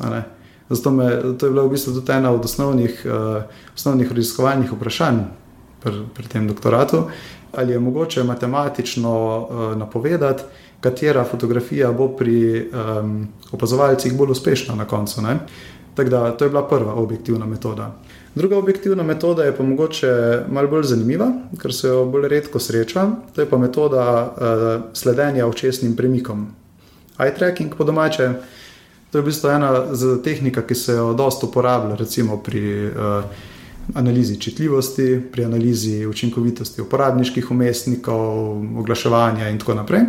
Zato 0.70 0.92
me, 0.92 1.38
to 1.38 1.46
je 1.46 1.52
bila 1.52 1.64
v 1.64 1.70
bistvu 1.70 1.94
tudi 1.94 2.12
ena 2.12 2.32
od 2.32 2.46
osnovnih, 2.46 3.06
uh, 3.06 3.44
osnovnih 3.76 4.12
raziskovalnih 4.12 4.72
vprašanj 4.74 5.20
pri, 5.84 6.06
pri 6.14 6.28
tem 6.28 6.48
doktoratu, 6.48 7.04
ali 7.54 7.74
je 7.74 7.80
mogoče 7.80 8.24
matematično 8.24 9.14
uh, 9.38 9.78
napovedati, 9.78 10.44
katera 10.82 11.24
fotografija 11.24 11.92
bo 11.92 12.08
pri 12.18 12.70
um, 12.70 13.28
opazovalcih 13.52 14.14
bolj 14.18 14.32
uspešna 14.32 14.76
na 14.76 14.86
koncu. 14.86 15.22
Da, 15.96 16.32
to 16.32 16.46
je 16.46 16.50
bila 16.50 16.68
prva 16.68 16.94
objektivna 16.94 17.46
metoda. 17.46 17.96
Druga 18.36 18.58
objektivna 18.58 19.04
metoda 19.04 19.44
je 19.44 19.56
pa 19.56 19.64
mogoče 19.64 20.44
malo 20.52 20.68
bolj 20.68 20.84
zanimiva, 20.84 21.30
ker 21.62 21.74
se 21.74 21.88
jo 21.88 22.06
bolj 22.06 22.28
redko 22.28 22.60
sreča. 22.60 23.08
To 23.36 23.42
je 23.42 23.50
pa 23.50 23.58
metoda 23.58 24.04
uh, 24.26 24.84
sledenja 24.94 25.48
očesnim 25.48 25.96
premikom. 25.96 26.48
Eye 27.18 27.36
tracking 27.36 27.76
po 27.78 27.84
domače. 27.84 28.34
To 29.16 29.20
je 29.20 29.24
v 29.24 29.32
bistvu 29.32 29.50
ena 29.50 29.70
tehnika, 30.24 30.62
ki 30.68 30.76
se 30.76 30.92
jo 30.92 31.14
dosta 31.16 31.48
uporablja, 31.48 31.96
recimo 31.96 32.36
pri 32.44 32.88
uh, 32.88 33.24
analizi 33.96 34.36
čitljivosti, 34.40 35.22
pri 35.32 35.46
analizi 35.46 36.06
učinkovitosti 36.06 36.82
uporabniških 36.82 37.52
umestnikov, 37.52 38.60
oglaševanja 38.80 39.48
in 39.50 39.60
tako 39.60 39.78
naprej. 39.80 40.02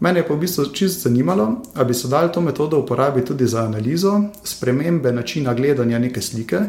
Mene 0.00 0.24
je 0.24 0.26
pa 0.26 0.34
v 0.34 0.40
bistvu 0.42 0.64
čisto 0.74 1.06
zanimalo, 1.06 1.62
ali 1.74 1.86
bi 1.86 1.94
se 1.94 2.08
dal 2.08 2.32
to 2.32 2.40
metodo 2.40 2.80
uporabiti 2.82 3.26
tudi 3.26 3.46
za 3.46 3.62
analizo 3.62 4.20
spremembe 4.42 5.12
načina 5.12 5.54
gledanja 5.54 5.98
neke 5.98 6.20
slike, 6.20 6.60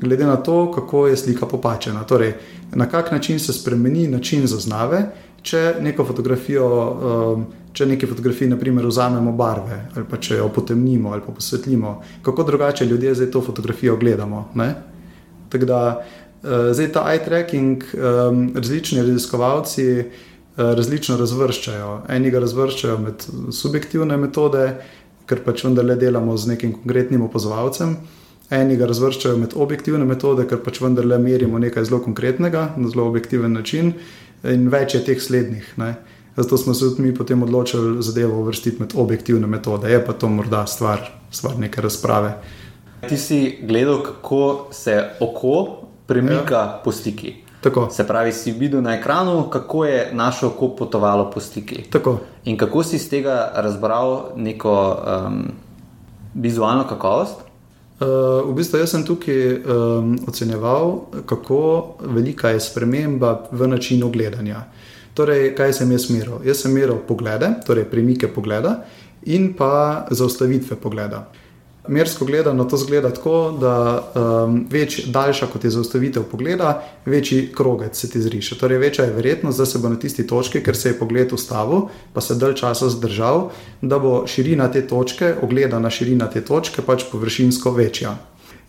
glede 0.00 0.26
na 0.26 0.36
to, 0.36 0.70
kako 0.72 1.08
je 1.08 1.16
slika 1.16 1.46
popačena. 1.46 2.04
Torej, 2.06 2.34
na 2.72 2.86
kak 2.86 3.10
način 3.12 3.40
se 3.40 3.52
spremeni 3.52 4.06
način 4.08 4.46
zaznave, 4.46 5.10
če 5.42 5.80
neko 5.80 6.04
fotografijo. 6.04 6.68
Uh, 6.68 7.56
če 7.70 7.86
neki 7.86 8.08
fotografiji, 8.10 8.50
naprimer, 8.50 8.82
vzamemo 8.90 9.30
barve 9.38 9.76
ali 9.94 10.02
pa 10.10 10.18
če 10.18 10.40
jo 10.40 10.48
potemnimo 10.50 11.12
ali 11.14 11.22
pa 11.22 11.30
posvetlimo, 11.30 11.92
kako 12.26 12.42
drugače 12.48 12.86
ljudje 12.86 13.12
zdaj 13.14 13.30
to 13.30 13.42
fotografijo 13.46 13.94
gledamo. 13.96 14.48
Tako 15.52 15.68
da 15.70 15.78
uh, 15.94 16.72
zdaj 16.74 16.90
ta 16.92 17.04
eye 17.12 17.22
tracking, 17.24 17.84
um, 17.94 18.42
različni 18.58 19.04
raziskovalci 19.06 19.86
uh, 20.00 20.18
različno 20.56 21.16
razvrščajo. 21.16 21.90
Eni 22.08 22.30
ga 22.30 22.40
razvrščajo 22.42 22.98
med 22.98 23.26
subjektivne 23.54 24.16
metode, 24.20 24.64
ker 25.30 25.42
pač 25.44 25.64
vendarle 25.64 25.96
delamo 25.96 26.36
z 26.36 26.54
nekim 26.54 26.72
konkretnim 26.74 27.22
opazovalcem. 27.26 27.96
Eni 28.50 28.76
ga 28.76 28.88
razvrščajo 28.90 29.38
med 29.38 29.54
objektivne 29.54 30.04
metode, 30.04 30.46
ker 30.50 30.58
pač 30.64 30.80
vendarle 30.82 31.20
merimo 31.22 31.58
nekaj 31.62 31.86
zelo 31.86 32.00
konkretnega 32.02 32.72
na 32.76 32.90
zelo 32.90 33.06
objektiven 33.06 33.54
način, 33.54 33.92
in 34.44 34.68
več 34.68 34.94
je 34.94 35.04
teh 35.04 35.20
slednjih. 35.22 35.74
Ne? 35.76 35.94
Zato 36.36 36.56
smo 36.56 36.74
se 36.74 36.88
tudi 36.88 37.02
mi 37.02 37.14
potem 37.14 37.42
odločili 37.42 38.02
zadevo 38.02 38.40
uvrstiti 38.40 38.80
med 38.80 38.94
objektivne 38.96 39.46
metode. 39.46 39.90
Je 39.90 40.00
pa 40.06 40.12
to 40.12 40.28
morda 40.28 40.66
stvar, 40.66 41.10
stvar 41.30 41.58
neke 41.58 41.80
razprave. 41.80 42.34
Ti 43.08 43.16
si 43.16 43.58
gledal, 43.62 44.02
kako 44.02 44.68
se 44.72 45.04
oko 45.20 45.54
premika 46.06 46.54
ja. 46.54 46.80
po 46.84 46.92
sliki. 46.92 47.34
Tako. 47.60 47.88
Se 47.92 48.06
pravi, 48.06 48.32
si 48.32 48.52
videl 48.52 48.82
na 48.82 48.94
ekranu, 48.96 49.50
kako 49.50 49.84
je 49.84 50.10
naše 50.12 50.46
oko 50.46 50.68
potovalo 50.68 51.30
po 51.30 51.40
sliki. 51.40 51.82
Tako. 51.90 52.18
In 52.44 52.56
kako 52.56 52.82
si 52.82 52.96
iz 52.96 53.10
tega 53.10 53.52
razbral 53.54 54.32
neko 54.36 54.96
um, 55.26 55.44
vizualno 56.34 56.84
kakovost? 56.88 57.49
Uh, 58.00 58.48
v 58.48 58.54
bistvu 58.56 58.86
sem 58.88 59.02
tukaj 59.04 59.60
um, 59.60 60.14
ocenjeval, 60.24 61.12
kako 61.28 61.58
velika 62.00 62.48
je 62.48 62.60
sprememba 62.60 63.50
v 63.52 63.68
načinu 63.68 64.08
gledanja. 64.08 64.64
Torej, 65.14 65.50
kaj 65.52 65.74
sem 65.76 65.90
jaz 65.92 66.06
meril? 66.08 66.38
Jaz 66.46 66.62
sem 66.64 66.72
meril 66.72 66.96
poglede, 67.04 67.50
torej 67.66 67.84
premike 67.90 68.30
pogleda 68.32 68.78
in 69.28 69.52
pa 69.52 70.06
zaustavitve 70.10 70.80
pogleda. 70.80 71.26
Mersko 71.90 72.24
gledano 72.24 72.64
to 72.64 72.76
zgleda 72.76 73.10
tako, 73.10 73.50
da 73.58 73.74
um, 74.14 74.60
več 74.70 75.00
daljša 75.10 75.48
kot 75.50 75.64
je 75.66 75.72
zaustavitev 75.74 76.22
pogleda, 76.30 76.76
večji 77.06 77.48
krogec 77.56 77.98
se 77.98 78.10
ti 78.10 78.22
zriše. 78.22 78.58
Torej, 78.58 78.78
večja 78.78 79.08
je 79.08 79.14
verjetnost, 79.16 79.58
da 79.58 79.66
se 79.66 79.78
bo 79.82 79.90
na 79.90 79.98
tisti 79.98 80.26
točki, 80.26 80.62
ker 80.62 80.78
se 80.78 80.92
je 80.92 80.98
pogled 80.98 81.32
ustavil, 81.34 81.88
pa 82.14 82.22
se 82.22 82.38
dalj 82.38 82.54
časa 82.62 82.92
zdržal, 82.94 83.48
da 83.82 83.98
bo 83.98 84.22
širina 84.26 84.70
te 84.70 84.84
točke, 84.86 85.34
ogledana 85.42 85.90
širina 85.90 86.30
te 86.30 86.44
točke, 86.46 86.86
pač 86.86 87.08
površinsko 87.10 87.74
večja. 87.74 88.14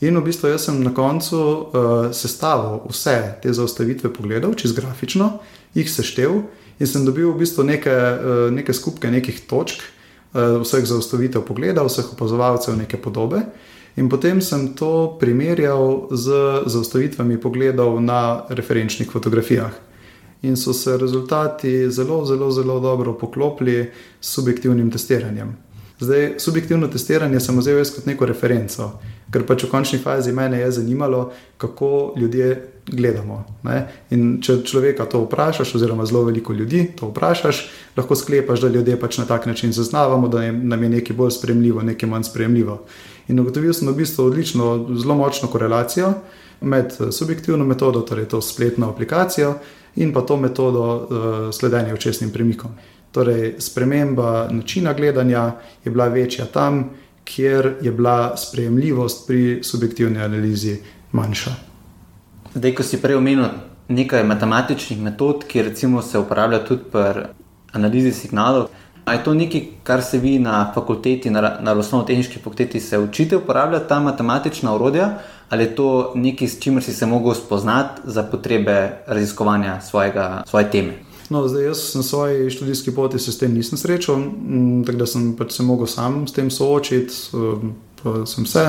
In 0.02 0.18
v 0.18 0.26
bistvu 0.26 0.50
jaz 0.50 0.66
sem 0.66 0.82
na 0.82 0.90
koncu 0.98 1.38
uh, 1.38 1.88
sestavil 2.10 2.82
vse 2.90 3.18
te 3.44 3.54
zaustavitve 3.54 4.10
pogledov, 4.10 4.58
čez 4.58 4.74
grafično, 4.74 5.36
jih 5.78 5.86
seštevil 5.86 6.42
in 6.82 6.90
sem 6.90 7.06
dobil 7.06 7.30
v 7.30 7.44
bistvu 7.46 7.70
neke, 7.70 7.94
uh, 7.94 8.48
neke 8.50 8.74
skupke 8.74 9.14
nekih 9.14 9.46
točk, 9.46 9.86
vseh 10.34 10.86
zaustavitev 10.86 11.44
pogledov, 11.48 11.90
vseh 11.92 12.14
opazovalcev, 12.14 12.78
neke 12.78 12.98
podobe. 12.98 13.42
In 14.00 14.10
potem 14.10 14.42
sem 14.42 14.72
to 14.76 15.18
primerjal 15.20 16.08
z 16.12 16.32
zaustavitvami 16.66 17.38
pogledov 17.38 18.00
na 18.02 18.46
referenčnih 18.50 19.12
fotografijah. 19.12 19.74
In 20.42 20.56
so 20.58 20.74
se 20.74 20.98
rezultati 20.98 21.92
zelo, 21.92 22.26
zelo, 22.26 22.52
zelo 22.52 22.80
dobro 22.80 23.14
poklopili 23.14 23.92
s 24.22 24.34
subjektivnim 24.34 24.92
testiranjem. 24.92 25.58
Zdaj, 26.00 26.34
subjektivno 26.38 26.88
testiranje 26.88 27.40
sem 27.40 27.58
vzel 27.60 27.84
kot 27.96 28.06
neko 28.06 28.26
referenco. 28.26 28.92
ker 29.32 29.46
pač 29.46 29.64
v 29.64 29.70
končni 29.70 30.00
fazi 30.00 30.32
mene 30.32 30.60
je 30.60 30.72
zanimalo, 30.72 31.32
kako 31.58 32.14
ljudje 32.18 32.71
gledamo. 32.88 33.44
Ne? 33.64 33.88
In 34.10 34.42
če 34.42 34.62
človeka 34.66 35.06
to 35.06 35.24
vprašaš, 35.26 35.76
oziroma 35.76 36.06
zelo 36.06 36.24
veliko 36.28 36.54
ljudi 36.54 36.88
to 37.00 37.12
vprašaš, 37.12 37.62
lahko 37.98 38.16
sklepaš, 38.16 38.62
da 38.62 38.68
ljudje 38.68 39.00
pač 39.00 39.18
na 39.18 39.26
tak 39.26 39.46
način 39.46 39.74
zaznavamo, 39.74 40.28
da 40.28 40.52
nam 40.52 40.84
je 40.84 40.90
nekaj 40.90 41.16
bolj 41.16 41.32
sprejemljivo, 41.38 41.82
nekaj 41.82 42.10
manj 42.10 42.30
sprejemljivo. 42.30 42.82
In 43.28 43.40
ugotovil 43.40 43.74
sem 43.74 43.88
v 43.88 43.96
bistvu 43.96 44.26
odlično, 44.26 44.72
zelo 44.98 45.16
močno 45.16 45.48
korelacijo 45.48 46.14
med 46.62 46.94
subjektivno 47.12 47.66
metodo, 47.66 48.02
torej 48.02 48.28
to 48.30 48.42
spletno 48.42 48.90
aplikacijo, 48.90 49.56
in 49.96 50.14
pa 50.14 50.22
to 50.22 50.38
metodo 50.38 50.84
uh, 50.96 51.06
sledenja 51.54 51.94
očesnim 51.94 52.32
premikom. 52.32 52.72
Torej, 53.12 53.56
sprememba 53.60 54.48
načina 54.52 54.94
gledanja 54.94 55.52
je 55.84 55.92
bila 55.92 56.08
večja 56.08 56.46
tam, 56.46 56.90
kjer 57.24 57.74
je 57.82 57.92
bila 57.92 58.38
sprejemljivost 58.38 59.28
pri 59.28 59.60
subjektivni 59.64 60.20
analizi 60.20 60.78
manjša. 61.12 61.71
Zdaj, 62.56 62.76
ko 62.76 62.84
si 62.84 63.00
prej 63.00 63.16
omenil 63.16 63.48
nekaj 63.88 64.24
matematičnih 64.28 65.00
metod, 65.00 65.46
ki 65.48 65.64
se 66.04 66.20
uporabljajo 66.20 66.66
tudi 66.68 66.84
pri 66.92 67.24
analizi 67.72 68.12
signalov. 68.12 68.68
Ali 69.06 69.18
je 69.18 69.24
to 69.24 69.34
nekaj, 69.34 69.62
kar 69.84 70.04
se 70.04 70.18
vi 70.18 70.40
na 70.40 70.72
fakulteti, 70.76 71.30
na, 71.30 71.74
osnovno-tehnički 71.78 72.40
fakulteti, 72.40 72.80
se 72.80 73.00
učite 73.00 73.38
uporabljati 73.38 73.90
ta 73.90 74.00
matematična 74.00 74.76
urodja, 74.76 75.18
ali 75.50 75.64
je 75.64 75.76
to 75.76 76.12
nekaj, 76.16 76.48
s 76.48 76.60
čimer 76.60 76.84
si 76.84 76.94
se 76.94 77.06
lahko 77.06 77.34
spoznati 77.34 78.02
za 78.04 78.24
potrebe 78.24 79.04
raziskovanja 79.08 79.82
svojega, 79.82 80.44
svoje 80.46 80.72
teme? 80.72 80.94
No, 81.30 81.48
zdaj, 81.48 81.64
jaz 81.64 81.96
na 81.96 82.04
svoji 82.04 82.50
študijski 82.50 82.92
poti 82.96 83.20
se 83.20 83.32
s 83.32 83.38
tem 83.40 83.54
nisem 83.54 83.78
srečal, 83.78 84.20
tako 84.86 84.98
da 84.98 85.06
sem 85.06 85.36
pač 85.38 85.52
se 85.52 85.64
lahko 85.64 85.88
sam 85.88 86.28
s 86.28 86.34
tem 86.34 86.52
soočiti, 86.52 87.14
pa 88.04 88.26
sem 88.26 88.46
se. 88.46 88.66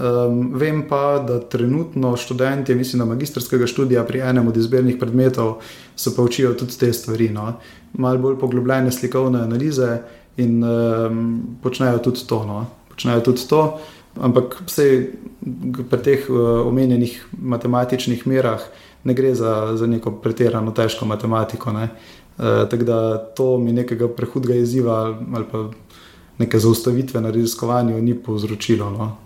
Um, 0.00 0.54
vem 0.56 0.82
pa, 0.88 1.18
da 1.28 1.40
trenutno 1.40 2.16
študenti, 2.16 2.74
mislim, 2.74 2.98
da 2.98 3.04
magistrskega 3.04 3.66
študija 3.66 4.04
pri 4.04 4.20
enem 4.20 4.48
od 4.48 4.56
izbirnih 4.56 4.96
predmetov 5.00 5.58
se 5.96 6.16
pa 6.16 6.22
učijo 6.22 6.54
tudi 6.54 6.78
te 6.78 6.92
stvari. 6.92 7.28
No? 7.28 7.52
Malo 7.92 8.18
bolj 8.18 8.38
poglobljene 8.38 8.92
slikovne 8.92 9.42
analize 9.42 9.98
in 10.36 10.64
um, 10.64 11.42
počnejo 11.62 11.98
tudi 11.98 12.26
to. 12.26 12.44
No? 12.46 12.66
Počnejo 12.88 13.20
tudi 13.20 13.48
to. 13.48 13.80
Ampak 14.20 14.62
vse 14.66 14.86
pri 15.90 16.02
teh 16.02 16.30
uh, 16.30 16.66
omenjenih 16.66 17.26
matematičnih 17.42 18.26
merah 18.26 18.62
ne 19.04 19.14
gre 19.14 19.34
za, 19.34 19.76
za 19.76 19.86
neko 19.86 20.16
pretirano 20.22 20.72
težko 20.72 21.06
matematiko. 21.06 21.72
Ne? 21.72 21.88
Uh, 22.38 22.64
tako 22.70 22.84
da 22.84 23.18
to 23.18 23.58
mi 23.58 23.72
nekega 23.72 24.08
prehudega 24.08 24.54
izziva 24.54 25.18
ali 25.34 25.44
pa 25.52 25.68
neke 26.40 26.58
zaustavitve 26.58 27.20
na 27.20 27.30
raziskovanju 27.30 28.02
ni 28.02 28.14
povzročilo. 28.14 28.90
No? 28.90 29.16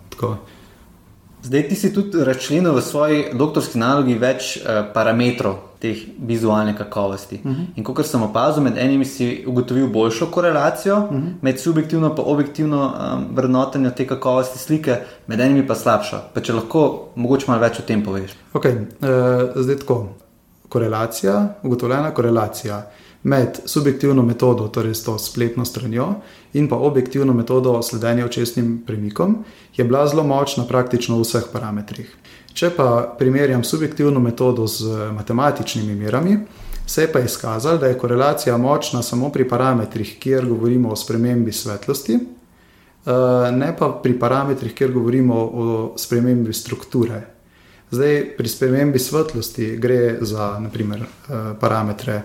Zdaj, 1.45 1.67
ti 1.69 1.75
si 1.75 1.93
tudi 1.93 2.23
razčlenil 2.25 2.73
v 2.73 2.81
svoji 2.81 3.17
doktorski 3.37 3.77
nalogi 3.77 4.15
več 4.17 4.55
uh, 4.57 4.87
parametrov 4.93 5.59
teh 5.79 5.99
vizualne 6.17 6.73
kakovosti. 6.77 7.39
Uh 7.43 7.51
mhm. 7.51 7.61
-huh. 7.61 7.65
In 7.75 7.83
kot 7.83 8.05
sem 8.05 8.23
opazil, 8.23 8.63
med 8.63 8.77
enimi 8.77 9.05
si 9.05 9.43
ugotovil 9.47 9.87
boljšo 9.87 10.25
korelacijo 10.25 10.97
uh 10.97 11.11
mhm. 11.11 11.27
-huh. 11.27 11.33
med 11.41 11.59
subjektivno 11.59 12.07
in 12.07 12.13
objektivno 12.17 12.85
um, 12.85 13.25
vrednotenjem 13.35 13.91
te 13.91 14.07
kakovosti 14.07 14.59
slike, 14.59 14.97
med 15.27 15.39
enimi 15.39 15.67
pa 15.67 15.75
slabšo. 15.75 16.17
Pa 16.33 16.41
če 16.41 16.53
lahko, 16.53 17.07
mogoče 17.15 17.45
malo 17.47 17.61
več 17.61 17.79
o 17.79 17.83
tem 17.87 18.03
poveš. 18.03 18.31
Okay. 18.53 18.75
Uh, 18.75 19.61
zdaj 19.63 19.75
tako. 19.75 20.07
Korelacija, 20.69 21.47
ugotovljena 21.63 22.13
korelacija 22.13 22.83
med 23.25 23.59
subjektivno 23.65 24.21
metodo, 24.21 24.67
torej 24.67 24.93
s 24.95 25.03
to 25.03 25.17
spletno 25.19 25.65
stranjo, 25.65 26.13
in 26.53 26.67
pa 26.69 26.75
objektivno 26.75 27.33
metodo 27.33 27.81
sledenja 27.81 28.25
očesnim 28.25 28.83
premikom, 28.87 29.39
je 29.75 29.83
bila 29.83 30.07
zelo 30.07 30.23
močna 30.23 30.67
praktično 30.69 31.17
v 31.17 31.25
vseh 31.25 31.47
parametrih. 31.53 32.11
Če 32.53 32.69
pa 32.77 33.15
primerjam 33.19 33.63
subjektivno 33.63 34.19
metodo 34.19 34.67
z 34.67 35.09
matematičnimi 35.17 35.95
merami, 35.95 36.37
se 36.85 37.01
je 37.01 37.11
pa 37.11 37.19
izkazalo, 37.19 37.77
da 37.77 37.87
je 37.87 37.97
korelacija 37.97 38.57
močna 38.57 39.01
samo 39.01 39.31
pri 39.33 39.49
parametrih, 39.49 40.19
kjer 40.19 40.45
govorimo 40.45 40.93
o 40.93 40.95
spremembi 40.95 41.51
svetlosti, 41.51 42.13
eh, 42.13 43.51
ne 43.51 43.75
pa 43.79 43.89
pri 44.03 44.19
parametrih, 44.19 44.73
kjer 44.73 44.91
govorimo 44.91 45.35
o 45.35 45.93
spremembi 45.97 46.53
strukture. 46.53 47.25
Zdaj, 47.91 48.37
pri 48.37 48.49
spremembi 48.49 48.99
svetlosti 48.99 49.77
gre 49.77 50.17
za 50.21 50.59
naprimer, 50.59 51.01
eh, 51.01 51.53
parametre 51.59 52.21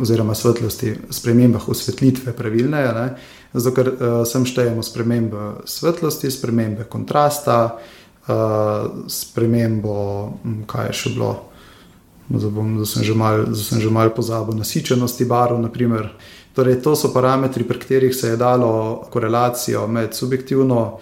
oziroma 0.00 0.34
svetlosti, 0.34 0.94
spremembah 1.10 1.68
osvetlitve, 1.68 2.32
pravilne. 2.32 2.82
Ne? 2.94 3.06
Zato, 3.52 3.74
ker 3.76 3.90
uh, 3.92 4.06
sem 4.28 4.46
štejemo 4.46 4.82
spremembe 4.82 5.52
svetlosti, 5.64 6.30
spremembe 6.30 6.88
kontrasta, 6.90 7.60
uh, 8.28 8.88
spremembo, 9.08 9.98
kaj 10.70 10.90
je 10.90 10.98
še 11.02 11.14
bilo. 11.16 11.34
Zdaj 12.28 12.84
sem 12.84 13.06
že 13.06 13.14
malo 13.16 13.46
mal 13.90 14.10
pozabil 14.12 14.58
nasičenosti 14.58 15.24
barv. 15.24 15.62
Torej, 16.52 16.82
to 16.82 16.92
so 16.98 17.08
parametri, 17.14 17.64
pri 17.64 17.78
katerih 17.78 18.14
se 18.14 18.34
je 18.34 18.36
dalo 18.36 19.06
korelacijo 19.10 19.86
med 19.86 20.14
subjektivno 20.14 20.98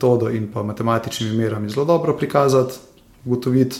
metodo 0.00 0.30
in 0.30 0.48
pa 0.52 0.62
matematičnimi 0.62 1.36
merami 1.36 1.68
zelo 1.68 1.84
dobro 1.84 2.16
prikazati, 2.16 2.74
ugotoviti. 3.24 3.76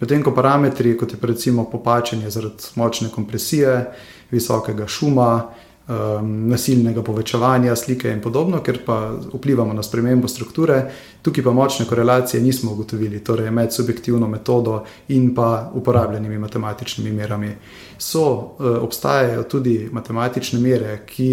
Medtem 0.00 0.22
ko 0.24 0.32
parametri, 0.32 0.94
kot 0.96 1.12
je 1.12 1.18
recimo 1.22 1.66
popačenje 1.70 2.30
zaradi 2.30 2.72
močne 2.74 3.10
kompresije, 3.12 3.74
visokega 4.30 4.86
šuma, 4.88 5.32
um, 5.90 6.30
nasilnega 6.48 7.02
povečevanja 7.02 7.76
slike 7.76 8.08
in 8.08 8.22
podobno, 8.24 8.62
ker 8.64 8.78
pa 8.86 8.96
vplivamo 9.32 9.74
na 9.76 9.82
spremembo 9.82 10.28
strukture, 10.28 10.80
tukaj 11.22 11.44
pa 11.44 11.52
močne 11.52 11.86
korelacije 11.86 12.42
nismo 12.42 12.72
ugotovili, 12.72 13.20
torej 13.24 13.50
med 13.50 13.72
subjektivno 13.72 14.28
metodo 14.28 14.84
in 15.08 15.34
pa 15.34 15.70
uporabljenimi 15.74 16.38
matematičnimi 16.38 17.12
merami. 17.12 17.52
So, 17.98 18.24
uh, 18.24 18.80
obstajajo 18.80 19.42
tudi 19.42 19.88
matematične 19.92 20.60
mere, 20.60 21.02
ki 21.06 21.30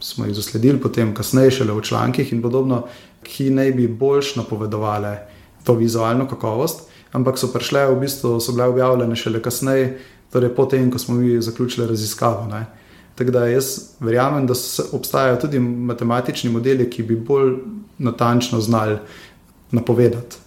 smo 0.00 0.26
jih 0.26 0.36
zasledili 0.36 0.80
potem, 0.80 1.14
kasneje, 1.14 1.60
šele 1.60 1.72
v 1.72 1.82
člankih 1.82 2.32
in 2.32 2.42
podobno, 2.42 2.84
ki 3.22 3.50
naj 3.50 3.72
bi 3.72 3.88
boljš 3.88 4.36
napovedovali 4.36 5.16
to 5.64 5.74
vizualno 5.74 6.28
kakovost 6.28 6.90
ampak 7.14 7.38
so 7.38 7.48
prišle, 7.52 7.86
v 7.94 8.00
bistvu 8.02 8.36
so 8.40 8.52
bile 8.52 8.68
objavljene 8.72 9.16
šele 9.16 9.42
kasneje, 9.42 9.98
torej 10.34 10.50
potem, 10.54 10.90
ko 10.90 10.98
smo 10.98 11.14
mi 11.14 11.40
zaključili 11.42 11.86
raziskavo. 11.86 12.48
Ne. 12.50 12.66
Tako 13.14 13.30
da 13.30 13.46
jaz 13.46 13.94
verjamem, 14.00 14.46
da 14.46 14.54
obstajajo 14.92 15.36
tudi 15.46 15.58
matematični 15.58 16.50
modeli, 16.50 16.90
ki 16.90 17.02
bi 17.02 17.16
bolj 17.16 17.54
natančno 17.98 18.60
znali 18.60 18.98
napovedati. 19.70 20.42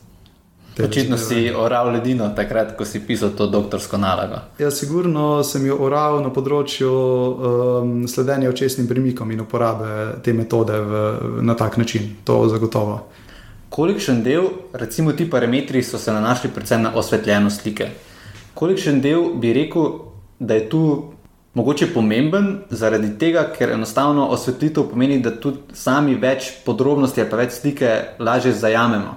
Očitno 0.83 1.17
si 1.17 1.51
oral 1.57 1.91
ledino 1.91 2.29
takrat, 2.35 2.75
ko 2.77 2.85
si 2.85 2.99
pisal 3.07 3.29
to 3.29 3.47
doktorsko 3.47 3.97
nalogo. 3.97 4.35
Ja, 4.59 4.71
sigurno 4.71 5.43
sem 5.43 5.65
jo 5.65 5.77
oral 5.81 6.19
na 6.21 6.29
področju 6.29 6.91
um, 6.91 7.93
sledenja 8.07 8.51
očesnim 8.51 8.87
premikom 8.87 9.31
in 9.33 9.41
uporabe 9.41 10.19
te 10.23 10.35
metode 10.37 10.77
v, 10.77 11.01
na 11.41 11.55
tak 11.57 11.79
način. 11.81 12.11
To 12.23 12.43
zagotovo. 12.49 12.99
Kolikšen 13.77 14.23
del, 14.25 14.47
recimo 14.73 15.11
ti 15.13 15.27
parametri, 15.29 15.83
so 15.83 15.99
se 16.01 16.09
nanašali 16.11 16.49
predvsem 16.53 16.81
na 16.81 16.95
osvetljenost 16.97 17.61
slike? 17.61 17.91
Kolikšen 18.57 19.03
del 19.03 19.35
bi 19.37 19.51
rekel, 19.53 19.91
da 20.39 20.57
je 20.57 20.63
tu 20.69 20.81
mogoče 21.53 21.91
pomemben, 21.93 22.47
zaradi 22.69 23.11
tega, 23.21 23.43
ker 23.53 23.75
enostavno 23.75 24.25
osvetlitev 24.33 24.87
pomeni, 24.89 25.19
da 25.21 25.35
tudi 25.37 25.77
sami 25.77 26.17
več 26.17 26.49
podrobnosti 26.65 27.21
ali 27.21 27.29
pa 27.29 27.37
več 27.37 27.53
slike 27.59 27.93
lažje 28.17 28.55
zajamemo 28.57 29.13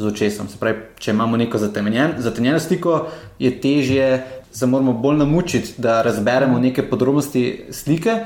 z 0.00 0.08
očesom. 0.08 0.48
Se 0.48 0.56
pravi, 0.56 0.80
če 0.96 1.12
imamo 1.12 1.36
neko 1.36 1.60
zatemnjeno 1.60 2.60
sliko, 2.60 3.02
je 3.38 3.52
težje, 3.60 4.08
da 4.60 4.66
moramo 4.66 4.96
bolj 4.96 5.20
namučiti, 5.26 5.74
da 5.76 6.00
razberemo 6.08 6.58
neke 6.58 6.88
podrobnosti 6.88 7.66
slike, 7.70 8.16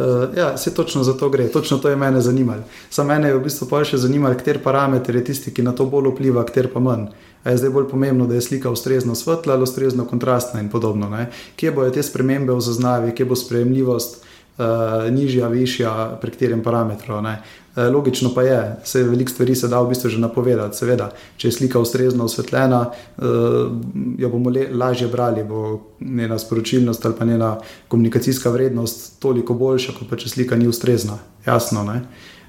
Uh, 0.00 0.36
ja, 0.36 0.56
se 0.56 0.74
točno 0.74 1.02
za 1.04 1.12
to 1.12 1.28
gre, 1.28 1.48
točno 1.48 1.78
to 1.78 1.88
je 1.88 1.96
mene 1.96 2.20
zanimalo. 2.20 2.62
Sam 2.90 3.06
mene 3.06 3.28
je 3.28 3.34
v 3.36 3.42
bistvu 3.44 3.66
pa 3.68 3.82
še 3.84 3.98
zanimalo, 4.00 4.38
kater 4.38 4.62
parameter 4.64 5.18
je 5.18 5.24
tisti, 5.24 5.52
ki 5.52 5.62
na 5.66 5.74
to 5.76 5.84
bolj 5.84 6.14
vpliva, 6.14 6.44
kater 6.48 6.70
pa 6.72 6.80
manj. 6.80 7.10
A 7.44 7.52
je 7.52 7.60
zdaj 7.60 7.70
bolj 7.74 7.88
pomembno, 7.90 8.24
da 8.26 8.34
je 8.34 8.46
slika 8.46 8.70
ustrezno 8.70 9.14
svetla 9.14 9.54
ali 9.54 9.68
ustrezno 9.68 10.06
kontrastna 10.08 10.60
in 10.60 10.70
podobno. 10.72 11.08
Ne? 11.08 11.26
Kje 11.56 11.72
bojo 11.76 11.92
te 11.92 12.02
spremembe 12.02 12.56
v 12.56 12.64
zaznavi, 12.64 13.12
kje 13.12 13.28
bo 13.28 13.36
sprejemljivost 13.36 14.24
uh, 14.60 15.08
nižja, 15.10 15.48
višja, 15.48 16.18
pri 16.20 16.36
katerem 16.36 16.62
parametru. 16.62 17.22
Ne? 17.24 17.38
Eh, 17.76 17.88
logično 17.88 18.34
pa 18.34 18.42
je, 18.42 18.76
se 18.84 19.02
veliko 19.02 19.30
stvari 19.30 19.54
se 19.54 19.68
da 19.68 19.80
v 19.80 19.88
bistvu 19.88 20.10
že 20.10 20.18
napovedati. 20.18 20.76
Seveda, 20.76 21.10
če 21.36 21.48
je 21.48 21.52
slika 21.52 21.78
ustrezno 21.78 22.24
osvetljena, 22.24 22.80
eh, 22.90 23.22
jo 24.18 24.28
bomo 24.28 24.50
le, 24.50 24.66
lažje 24.72 25.08
brali, 25.08 25.44
bo 25.44 25.80
njena 26.00 26.38
sporočilnost 26.38 27.06
ali 27.06 27.14
pa 27.18 27.24
njena 27.24 27.58
komunikacijska 27.88 28.50
vrednost 28.50 29.20
toliko 29.20 29.54
boljša, 29.54 29.92
kot 29.98 30.10
pa 30.10 30.16
če 30.16 30.28
slika 30.28 30.56
ni 30.56 30.68
ustrezna. 30.68 31.18
Jasno. 31.46 31.84
Ne? 31.84 32.02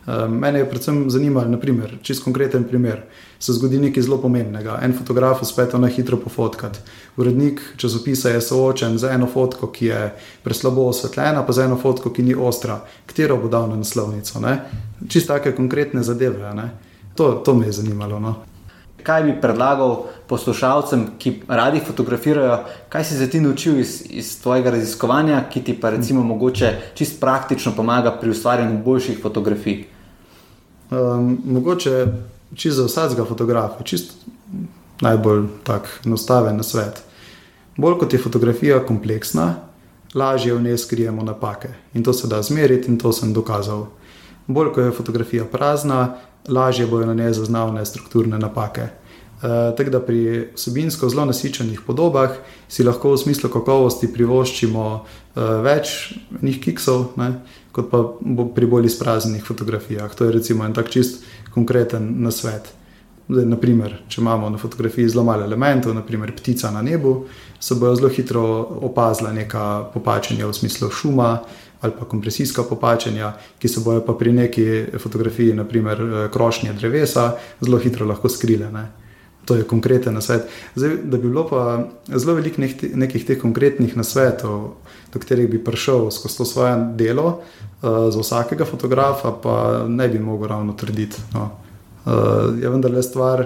Ehm, 0.08 0.34
mene 0.34 0.60
je 0.60 0.70
predvsem 0.70 1.10
zanimalo, 1.10 1.50
naprimer, 1.50 1.98
čist 2.02 2.24
konkreten 2.24 2.64
primer. 2.64 3.04
Se 3.40 3.54
zgodi 3.54 3.80
nekaj 3.80 4.04
zelo 4.04 4.18
pomembnega. 4.22 4.80
En 4.82 4.94
fotograf 4.98 5.42
uspe 5.42 5.66
to 5.70 5.78
na 5.78 5.88
hitro 5.88 6.18
pofotkati. 6.18 6.80
Urednik 7.18 7.62
časopisa 7.78 8.30
je 8.30 8.42
soočen 8.42 8.98
z 8.98 9.14
eno 9.14 9.28
fotko, 9.28 9.68
ki 9.68 9.86
je 9.86 10.14
preslabo 10.44 10.88
osvetljena, 10.90 11.46
pa 11.46 11.54
z 11.54 11.66
eno 11.66 11.78
fotko, 11.78 12.10
ki 12.10 12.24
ni 12.24 12.36
ostra. 12.36 12.82
Katero 13.06 13.38
bo 13.38 13.50
dal 13.50 13.70
na 13.70 13.76
naslovnico? 13.76 14.40
Ne? 14.40 14.58
Čist 15.10 15.28
take 15.28 15.56
konkretne 15.56 16.04
zadeve. 16.04 16.54
Ne? 16.54 16.70
To, 17.16 17.34
to 17.46 17.54
me 17.54 17.66
je 17.66 17.72
zanimalo. 17.82 18.20
No. 18.20 18.36
Kaj 19.04 19.24
bi 19.24 19.36
predlagal 19.42 20.06
poslušalcem, 20.28 21.06
ki 21.20 21.42
radi 21.48 21.82
fotografirajo, 21.88 22.58
kaj 22.90 23.04
si 23.04 23.18
se 23.18 23.30
ti 23.30 23.40
naučil 23.40 23.80
iz, 23.80 24.02
iz 24.10 24.42
tvojega 24.42 24.72
raziskovanja, 24.72 25.44
ki 25.50 25.64
ti 25.64 25.74
pa 25.80 25.90
recimo 25.90 26.24
mogoče 26.24 26.74
čist 26.94 27.20
praktično 27.20 27.74
pomaga 27.76 28.12
pri 28.22 28.30
ustvarjanju 28.30 28.84
boljših 28.84 29.20
fotografij? 29.22 29.86
Um, 30.92 31.38
mogoče 31.46 32.06
čist 32.56 32.78
za 32.78 32.86
vsakega 32.86 33.26
fotografa, 33.26 33.84
čist 33.84 34.14
najbolj 35.02 35.48
tak 35.64 35.90
enostaven 36.06 36.58
na 36.58 36.64
svet. 36.64 37.04
Bolj 37.78 37.98
kot 38.00 38.14
je 38.14 38.20
fotografija 38.20 38.80
kompleksna, 38.86 39.56
lažje 40.14 40.54
v 40.54 40.62
njej 40.62 40.78
skrijemo 40.78 41.24
napake. 41.24 41.70
In 41.94 42.04
to 42.04 42.14
se 42.14 42.28
da 42.28 42.42
zmeriti, 42.42 42.92
in 42.92 42.98
to 43.00 43.14
sem 43.14 43.34
dokazal. 43.34 43.88
Bolj 44.48 44.74
kot 44.74 44.86
je 44.86 44.92
fotografija 44.92 45.46
prazna, 45.46 46.18
lažje 46.48 46.88
bojo 46.88 47.06
na 47.06 47.14
njej 47.14 47.34
zaznavne 47.34 47.86
strukturne 47.86 48.40
napake. 48.40 48.82
E, 48.82 48.90
tako 49.78 49.90
da 49.90 50.00
pri 50.00 50.50
vsebinsko 50.56 51.10
zelo 51.10 51.26
nasičenih 51.26 51.82
podobah 51.88 52.36
si 52.70 52.84
lahko 52.84 53.14
v 53.14 53.18
smislu 53.18 53.50
kakovosti 53.50 54.12
privoščimo 54.14 54.86
e, 54.96 55.02
več 55.66 56.14
njih 56.42 56.62
kiksov, 56.62 57.14
ne, 57.18 57.34
kot 57.72 57.90
pa 57.92 58.04
pri 58.56 58.68
bolj 58.68 58.92
izpraznjenih 58.92 59.46
fotografijah. 59.46 60.16
To 60.16 60.26
je 60.26 60.38
recimo 60.38 60.66
en 60.66 60.74
tak 60.74 60.90
čist 60.90 61.24
konkreten 61.54 62.14
nasvet. 62.24 62.81
Zdaj, 63.32 63.46
naprimer, 63.48 63.94
če 64.12 64.20
imamo 64.20 64.50
na 64.52 64.60
fotografiji 64.60 65.10
zelo 65.10 65.24
malo 65.24 65.46
elementov, 65.48 65.94
naprimer 65.96 66.34
ptica 66.36 66.72
na 66.72 66.82
nebu, 66.84 67.14
se 67.60 67.78
bojo 67.80 67.96
zelo 67.96 68.10
hitro 68.12 68.44
opazila 68.90 69.32
neka 69.32 69.92
popačenja 69.94 70.50
v 70.50 70.56
smislu 70.58 70.90
šuma 70.92 71.38
ali 71.82 71.94
pa 72.00 72.06
kompresijska 72.06 72.64
popačenja, 72.70 73.32
ki 73.60 73.68
se 73.68 73.82
bojo 73.82 74.04
pa 74.06 74.14
pri 74.14 74.34
neki 74.38 74.66
fotografiji, 75.02 75.56
naprimer 75.58 76.02
eh, 76.02 76.28
krošnje 76.34 76.74
drevesa, 76.78 77.32
zelo 77.62 77.80
hitro 77.82 78.06
lahko 78.06 78.30
skrile. 78.30 78.68
Ne? 78.72 78.84
To 79.50 79.56
je 79.56 79.64
konkreten 79.66 80.14
nasvet. 80.14 80.46
Zdaj, 80.76 80.98
da 81.04 81.18
bi 81.18 81.30
bilo 81.30 81.48
pa 81.50 81.88
zelo 82.08 82.36
veliko 82.38 82.62
nekih 82.62 83.26
teh 83.26 83.40
konkretnih 83.42 83.98
nasvetov, 83.98 84.76
do 85.14 85.20
katerih 85.24 85.50
bi 85.50 85.64
prišel 85.64 86.12
skozi 86.12 86.38
to 86.38 86.46
svoje 86.46 86.76
delo, 87.00 87.40
uh, 87.82 88.14
za 88.14 88.22
vsakega 88.22 88.66
fotografa, 88.70 89.34
pa 89.34 89.86
ne 89.88 90.08
bi 90.08 90.20
mogel 90.20 90.54
ravno 90.54 90.78
trditi. 90.78 91.18
No. 91.34 91.50
Uh, 92.06 92.58
je 92.62 92.70
vendar 92.70 92.92
le 92.92 93.04
stvar, 93.04 93.46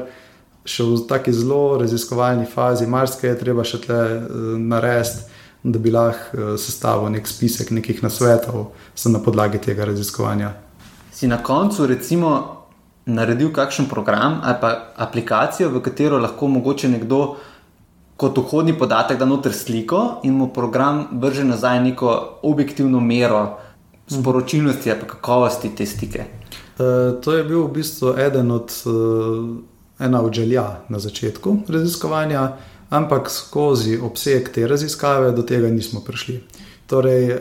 še 0.66 0.84
v 0.84 1.00
tako 1.10 1.32
zelo 1.36 1.62
raziskovalni 1.82 2.46
fazi, 2.50 2.88
marsikaj 2.88 3.34
je 3.34 3.40
treba 3.40 3.66
še 3.68 3.82
tle 3.84 4.02
uh, 4.02 4.52
narediti, 4.60 5.26
da 5.66 5.82
bi 5.82 5.92
lahko 5.92 6.38
uh, 6.38 6.52
sestavil 6.62 7.10
nek 7.12 7.28
spisek 7.28 7.72
nekih 7.74 8.04
nasvetov 8.06 8.72
na 9.10 9.20
podlagi 9.20 9.60
tega 9.60 9.90
raziskovanja. 9.90 10.54
Si 11.12 11.28
na 11.28 11.42
koncu, 11.44 11.88
recimo, 11.90 12.32
naredil 13.06 13.52
kakšen 13.54 13.90
program 13.90 14.40
ali 14.44 14.58
pa 14.62 14.72
aplikacijo, 14.98 15.70
v 15.70 15.82
katero 15.82 16.20
lahko 16.20 16.48
mogoče 16.48 16.90
nekdo 16.90 17.36
kot 18.18 18.38
vhodni 18.38 18.74
podatek 18.78 19.20
da 19.20 19.26
noter 19.26 19.54
sliko 19.54 20.22
in 20.24 20.34
mu 20.34 20.48
program 20.54 21.08
vrže 21.12 21.44
nazaj 21.44 21.82
neko 21.84 22.40
objektivno 22.44 23.00
mero 23.00 23.58
sporočilnosti 24.08 24.92
ali 24.92 25.08
kakovosti 25.08 25.76
te 25.76 25.86
slike. 25.86 26.26
Eh, 26.80 27.22
to 27.22 27.32
je 27.32 27.44
bil 27.44 27.64
v 27.64 27.72
bistvu 27.72 28.18
eden 28.20 28.52
od, 28.52 28.68
uh, 28.86 29.48
ena 30.00 30.22
od 30.22 30.34
želja 30.34 30.84
na 30.90 31.00
začetku 31.00 31.58
raziskovanja, 31.68 32.58
ampak 32.90 33.30
skozi 33.32 34.00
obseg 34.04 34.50
te 34.50 34.68
raziskave 34.68 35.32
do 35.32 35.42
tega 35.42 35.70
nismo 35.70 36.02
prišli. 36.04 36.44
Torej, 36.88 37.32
uh, 37.32 37.40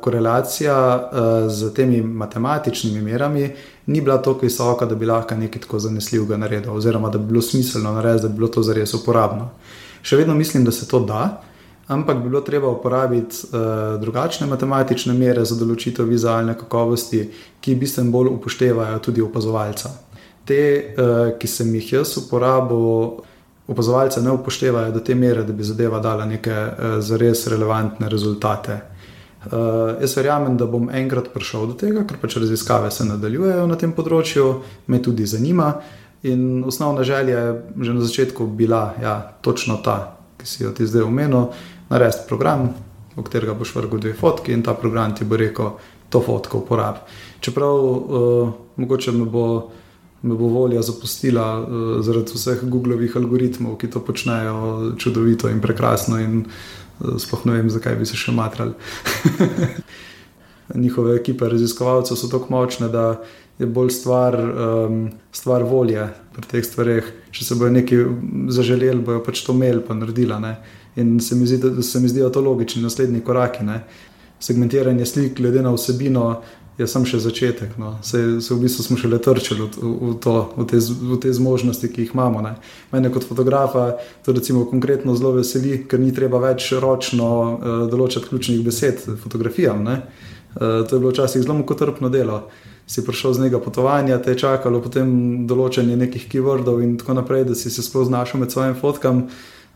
korelacija 0.00 1.10
z 1.48 1.72
temi 1.74 2.02
matematičnimi 2.02 3.00
merami 3.02 3.50
ni 3.86 4.00
bila 4.00 4.18
tako 4.22 4.44
visoka, 4.46 4.86
da 4.86 4.94
bi 4.94 5.06
lahko 5.06 5.34
nekaj 5.34 5.62
tako 5.62 5.78
zanesljivega 5.78 6.36
naredil, 6.36 6.76
oziroma 6.76 7.10
da 7.10 7.18
bi 7.18 7.32
bilo 7.32 7.42
smiselno 7.42 7.92
narediti, 7.92 8.22
da 8.22 8.28
bi 8.28 8.34
bilo 8.34 8.48
to 8.48 8.62
zares 8.62 8.94
uporabno. 8.94 9.50
Še 10.02 10.16
vedno 10.16 10.34
mislim, 10.34 10.64
da 10.64 10.72
se 10.72 10.88
to 10.88 11.00
da, 11.00 11.40
ampak 11.88 12.16
bi 12.22 12.28
bilo 12.28 12.40
treba 12.40 12.68
uporabiti 12.68 13.36
uh, 13.46 14.00
drugačne 14.00 14.46
matematične 14.46 15.14
mere 15.14 15.44
za 15.44 15.54
določitev 15.58 16.08
vizualne 16.08 16.56
kakovosti, 16.58 17.22
ki 17.60 17.76
bistveno 17.78 18.10
bolj 18.10 18.32
upoštevajo 18.34 18.98
tudi 19.04 19.22
opazovalca. 19.22 19.92
Te, 20.46 20.60
uh, 20.96 21.30
ki 21.38 21.50
sem 21.50 21.70
jih 21.78 21.92
jaz 21.98 22.16
uporabil, 22.22 23.22
opazovalce 23.66 24.22
ne 24.22 24.34
upoštevajo 24.34 24.92
do 24.94 25.02
te 25.02 25.14
mere, 25.14 25.44
da 25.46 25.54
bi 25.54 25.66
zadeva 25.66 26.00
dala 26.02 26.26
neke 26.26 26.54
uh, 26.54 26.98
zares 27.02 27.46
relevantne 27.50 28.10
rezultate. 28.10 28.80
Uh, 29.46 29.94
jaz 30.02 30.16
verjamem, 30.18 30.56
da 30.58 30.66
bom 30.66 30.90
enkrat 30.90 31.30
prišel 31.34 31.68
do 31.70 31.78
tega, 31.78 32.02
ker 32.06 32.18
pač 32.18 32.34
raziskave 32.42 32.90
se 32.90 33.06
nadaljujejo 33.06 33.68
na 33.70 33.78
tem 33.78 33.94
področju, 33.94 34.48
me 34.90 34.98
tudi 35.02 35.26
zanima. 35.26 35.76
In 36.26 36.64
osnovna 36.66 37.04
želja 37.06 37.38
je 37.38 37.50
že 37.86 37.94
na 37.94 38.00
začetku 38.02 38.46
bila 38.46 38.96
ja, 39.02 39.38
točno 39.40 39.76
ta, 39.84 40.16
ki 40.40 40.46
si 40.46 40.64
jo 40.64 40.72
ti 40.74 40.86
zdaj 40.86 41.06
omenil, 41.06 41.52
narediti 41.88 42.26
program, 42.28 42.68
v 43.16 43.24
katerega 43.24 43.54
boš 43.56 43.74
vrgel 43.76 44.02
dve 44.02 44.14
fotki 44.14 44.52
in 44.52 44.62
ta 44.62 44.74
program 44.74 45.14
ti 45.16 45.24
bo 45.24 45.36
rekel, 45.36 45.76
to 46.10 46.20
fotko 46.22 46.58
uporabi. 46.58 46.98
Čeprav 47.40 47.74
uh, 47.74 48.52
mogoče 48.76 49.12
me 49.12 49.24
bo, 49.24 49.70
me 50.22 50.34
bo 50.34 50.48
volja 50.52 50.82
zapustila 50.82 51.46
uh, 51.60 51.68
zaradi 52.04 52.34
vseh 52.34 52.62
Googlovih 52.62 53.16
algoritmov, 53.16 53.78
ki 53.80 53.90
to 53.90 54.04
počnejo 54.04 54.92
čudovito 54.98 55.48
in 55.48 55.60
prekrasno, 55.60 56.20
in 56.20 56.44
uh, 56.44 57.16
sploh 57.18 57.46
ne 57.46 57.58
vem, 57.58 57.70
zakaj 57.70 57.98
bi 57.98 58.06
se 58.06 58.18
še 58.18 58.34
matrali. 58.36 58.76
Njihove 60.74 61.16
ekipe 61.16 61.48
raziskovalcev 61.48 62.18
so 62.18 62.30
tako 62.30 62.50
močne, 62.50 62.88
da 62.90 63.20
je 63.58 63.66
bolj 63.66 63.90
stvar, 63.90 64.36
um, 64.36 65.10
stvar 65.32 65.64
volje 65.64 66.08
pri 66.34 66.48
teh 66.50 66.64
stvareh. 66.64 67.06
Če 67.32 67.44
se 67.44 67.56
bojo 67.56 67.72
nekaj 67.72 68.02
zaželeli, 68.52 69.00
bojo 69.00 69.22
pač 69.24 69.40
to 69.46 69.54
imeli, 69.56 69.80
pa 69.86 69.96
naredila. 69.96 70.40
Ne? 70.42 70.56
In 70.96 71.20
se 71.20 71.36
mi, 71.36 71.46
zdi, 71.46 71.82
se 71.82 72.00
mi 72.00 72.08
zdijo 72.08 72.30
to 72.30 72.40
logični 72.40 72.82
naslednji 72.82 73.20
koraki. 73.20 73.64
Ne? 73.64 73.82
Segmentiranje 74.40 75.06
slik, 75.06 75.36
glede 75.40 75.62
na 75.62 75.72
vsebino, 75.74 76.42
je 76.78 76.86
samo 76.88 77.08
še 77.08 77.20
začetek. 77.24 77.76
No? 77.80 77.96
Se, 78.04 78.20
se 78.44 78.52
v 78.54 78.60
bistvu 78.64 78.84
smo 78.84 78.98
še 79.00 79.08
le 79.08 79.18
trčili 79.22 79.64
v, 79.64 79.70
v, 79.80 80.12
to, 80.20 80.36
v, 80.56 80.66
te, 80.68 80.80
v 80.80 81.18
te 81.22 81.32
zmožnosti, 81.32 81.88
ki 81.92 82.04
jih 82.04 82.14
imamo. 82.16 82.42
Ne? 82.44 82.54
Mene 82.92 83.10
kot 83.12 83.24
fotografa 83.28 83.96
to 84.26 84.36
konkretno 84.70 85.16
zelo 85.16 85.32
veseli, 85.38 85.84
ker 85.88 86.00
ni 86.00 86.12
treba 86.12 86.40
več 86.42 86.72
ročno 86.76 87.28
uh, 87.32 87.82
določati 87.90 88.28
ključnih 88.28 88.64
besed 88.64 89.04
fotografijam. 89.22 89.84
Uh, 89.88 90.84
to 90.88 90.96
je 90.96 91.00
bilo 91.00 91.12
včasih 91.12 91.44
zelo 91.44 91.56
mukotrpno 91.62 92.12
delo. 92.12 92.46
Si 92.86 93.02
prišel 93.02 93.34
z 93.34 93.46
nekega 93.46 93.60
potovanja, 93.64 94.20
te 94.22 94.36
je 94.36 94.44
čakalo 94.44 94.78
potem 94.84 95.44
določanje 95.48 95.96
nekih 95.98 96.28
keywordov 96.30 96.84
in 96.84 96.94
tako 97.00 97.16
naprej, 97.18 97.48
da 97.48 97.56
si 97.58 97.72
se 97.72 97.82
sploh 97.82 98.06
znašel 98.06 98.44
med 98.44 98.52
svojim 98.52 98.76
fotkam. 98.78 99.26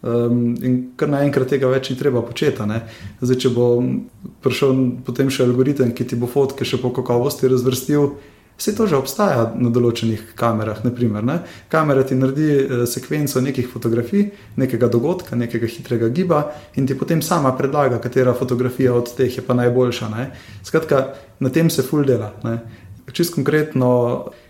Um, 0.00 0.54
in 0.64 0.76
kar 0.96 1.10
naenkrat 1.12 1.50
tega 1.52 1.68
več 1.68 1.90
ni 1.92 1.96
treba 2.00 2.22
početi. 2.24 2.64
Zdaj, 3.20 3.36
če 3.36 3.50
bo 3.52 3.66
prišel 4.40 4.78
potem 5.04 5.28
še 5.28 5.44
algoritem, 5.44 5.92
ki 5.92 6.06
ti 6.08 6.16
bo 6.16 6.30
fotke 6.30 6.64
še 6.64 6.80
po 6.80 6.88
kakovosti 6.96 7.50
razvrstil, 7.52 8.14
vse 8.56 8.74
to 8.78 8.86
že 8.88 8.96
obstaja 8.96 9.44
na 9.60 9.68
določenih 9.68 10.32
kamerah. 10.40 10.80
Naprimer, 10.88 11.28
ne? 11.28 11.38
Kamera 11.68 12.06
ti 12.08 12.16
naredi 12.16 12.48
uh, 12.48 12.86
sekvenco 12.88 13.44
nekih 13.44 13.68
fotografij, 13.68 14.30
nekega 14.56 14.88
dogodka, 14.88 15.36
nekega 15.36 15.68
hitrega 15.68 16.08
giba 16.08 16.46
in 16.80 16.88
ti 16.88 16.96
potem 16.96 17.20
sama 17.20 17.52
predlaga, 17.52 18.00
katera 18.00 18.32
fotografija 18.32 18.96
od 18.96 19.12
teh 19.20 19.36
je 19.36 19.44
pa 19.44 19.52
najboljša. 19.60 20.12
Ne? 20.16 20.30
Skratka, 20.64 21.06
na 21.44 21.52
tem 21.52 21.68
se 21.68 21.84
full 21.84 22.08
dela. 22.08 22.32
Čisto 23.12 23.36
konkretno, 23.36 23.88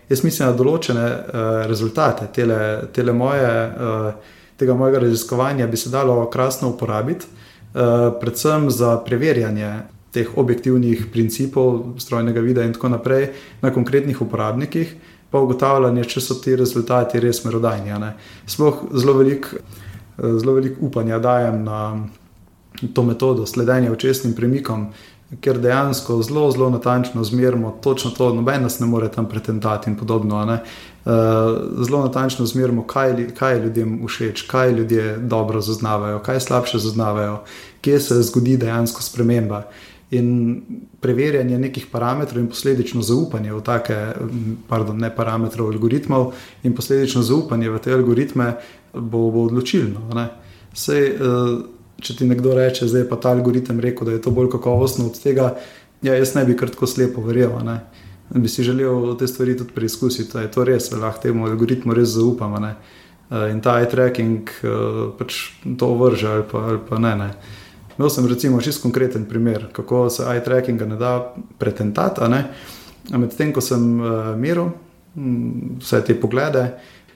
jaz 0.07 0.23
mislim 0.23 0.47
na 0.47 0.55
določene 0.55 1.07
uh, 1.11 1.55
rezultate, 1.67 2.31
tele, 2.31 2.61
tele 2.95 3.11
moje. 3.11 3.49
Uh, 3.75 4.37
tega 4.61 4.73
mojega 4.77 4.99
raziskovanja 4.99 5.67
bi 5.67 5.77
se 5.77 5.89
dalo 5.89 6.29
krasno 6.29 6.69
uporabiti, 6.69 7.25
uh, 7.25 7.81
predvsem 8.21 8.69
za 8.71 8.97
preverjanje 9.05 9.73
teh 10.11 10.27
objektivnih 10.37 11.05
principov 11.11 11.95
strojnega 11.97 12.39
videa 12.39 12.67
in 12.67 12.73
tako 12.75 12.89
naprej 12.89 13.29
na 13.61 13.71
konkretnih 13.73 14.21
uporabnikih, 14.21 14.95
pa 15.31 15.39
ugotavljanje, 15.39 16.03
če 16.03 16.21
so 16.21 16.35
ti 16.43 16.55
rezultati 16.55 17.19
res 17.23 17.45
merodajni. 17.45 18.11
Sploh 18.45 18.83
zelo 18.91 19.15
veliko 19.17 19.55
eh, 19.57 20.51
velik 20.53 20.81
upanja 20.83 21.19
dajem 21.19 21.63
na 21.63 21.79
to 22.93 23.03
metodo 23.03 23.45
sledenja 23.45 23.91
očesnim 23.91 24.35
premikom. 24.35 24.91
Ker 25.39 25.61
dejansko 25.63 26.17
zelo, 26.27 26.49
zelo 26.51 26.69
natančno 26.69 27.23
zmerimo 27.23 27.71
točno 27.83 28.11
to, 28.11 28.33
noben 28.35 28.65
nas 28.67 28.79
ne 28.79 28.87
more 28.87 29.07
tam 29.07 29.29
pretentati 29.29 29.89
in 29.89 29.95
podobno. 29.95 30.43
Uh, 30.43 30.59
zelo 31.85 32.01
natančno 32.05 32.45
zmerimo, 32.45 32.83
kaj, 32.87 33.27
kaj 33.37 33.55
je 33.55 33.63
ljudem 33.63 34.07
všeč, 34.07 34.41
kaj 34.41 34.71
ljudje 34.71 35.17
dobro 35.17 35.61
zaznavajo, 35.61 36.19
kaj 36.19 36.39
slabše 36.39 36.77
zaznavajo, 36.77 37.39
kje 37.81 37.99
se 37.99 38.21
zgodi 38.21 38.57
dejansko 38.57 39.01
sprememba. 39.01 39.63
In 40.11 40.61
preverjanje 40.99 41.57
nekih 41.59 41.85
parametrov 41.91 42.43
in 42.43 42.49
posledično 42.51 43.01
zaupanje 43.01 43.53
v 43.53 43.61
take, 43.63 43.97
pardon, 44.67 44.97
ne 44.99 45.09
parametrov, 45.15 45.71
algoritmov 45.71 46.33
in 46.63 46.75
posledično 46.75 47.23
zaupanje 47.23 47.69
v 47.69 47.79
te 47.79 47.93
algoritme 47.93 48.53
bo, 48.93 49.29
bo 49.31 49.45
odločilno. 49.47 50.27
Sej, 50.73 51.15
uh, 51.15 51.61
če 52.01 52.15
ti 52.17 52.27
nekdo 52.27 52.53
reče, 52.57 52.85
da 52.91 52.99
je 52.99 53.07
ta 53.21 53.31
algoritem 53.31 53.79
rekel, 53.79 54.05
da 54.05 54.17
je 54.17 54.21
to 54.21 54.31
bolj 54.35 54.51
kakovostno 54.51 55.07
od 55.07 55.17
tega, 55.23 55.55
ja, 56.01 56.13
jaz 56.17 56.35
ne 56.35 56.45
bi 56.45 56.57
kar 56.57 56.69
tako 56.69 56.87
slepo 56.91 57.23
verjel. 57.23 57.55
Bi 58.33 58.49
si 58.49 58.63
želel 58.63 59.15
te 59.19 59.27
stvari 59.27 59.57
tudi 59.57 59.73
preizkusiti. 59.75 60.37
Je 60.37 60.51
to 60.51 60.63
res, 60.63 60.91
lahko 60.91 61.21
temu 61.21 61.45
algoritmu 61.45 61.93
res 61.93 62.15
zaupamo. 62.15 62.59
Ne? 62.59 62.75
In 63.51 63.61
ta 63.61 63.79
eye 63.79 63.89
tracking 63.89 64.49
pač 65.19 65.39
to 65.79 65.93
vrže 65.95 66.27
ali 66.27 66.45
pa, 66.51 66.63
ali 66.71 66.79
pa 66.89 66.99
ne. 66.99 67.15
ne. 67.15 67.29
Imel 67.97 68.09
sem 68.09 68.27
recimo 68.27 68.61
čisto 68.61 68.81
konkreten 68.81 69.25
primer, 69.25 69.67
kako 69.71 70.09
se 70.09 70.23
eye 70.23 70.43
trackinga 70.43 70.85
ne 70.85 70.95
da 70.95 71.33
pretentati. 71.57 72.21
Medtem 73.11 73.53
ko 73.53 73.61
sem 73.61 73.83
meril 74.39 74.71
vse 75.15 76.01
te 76.07 76.15
poglede, 76.15 76.69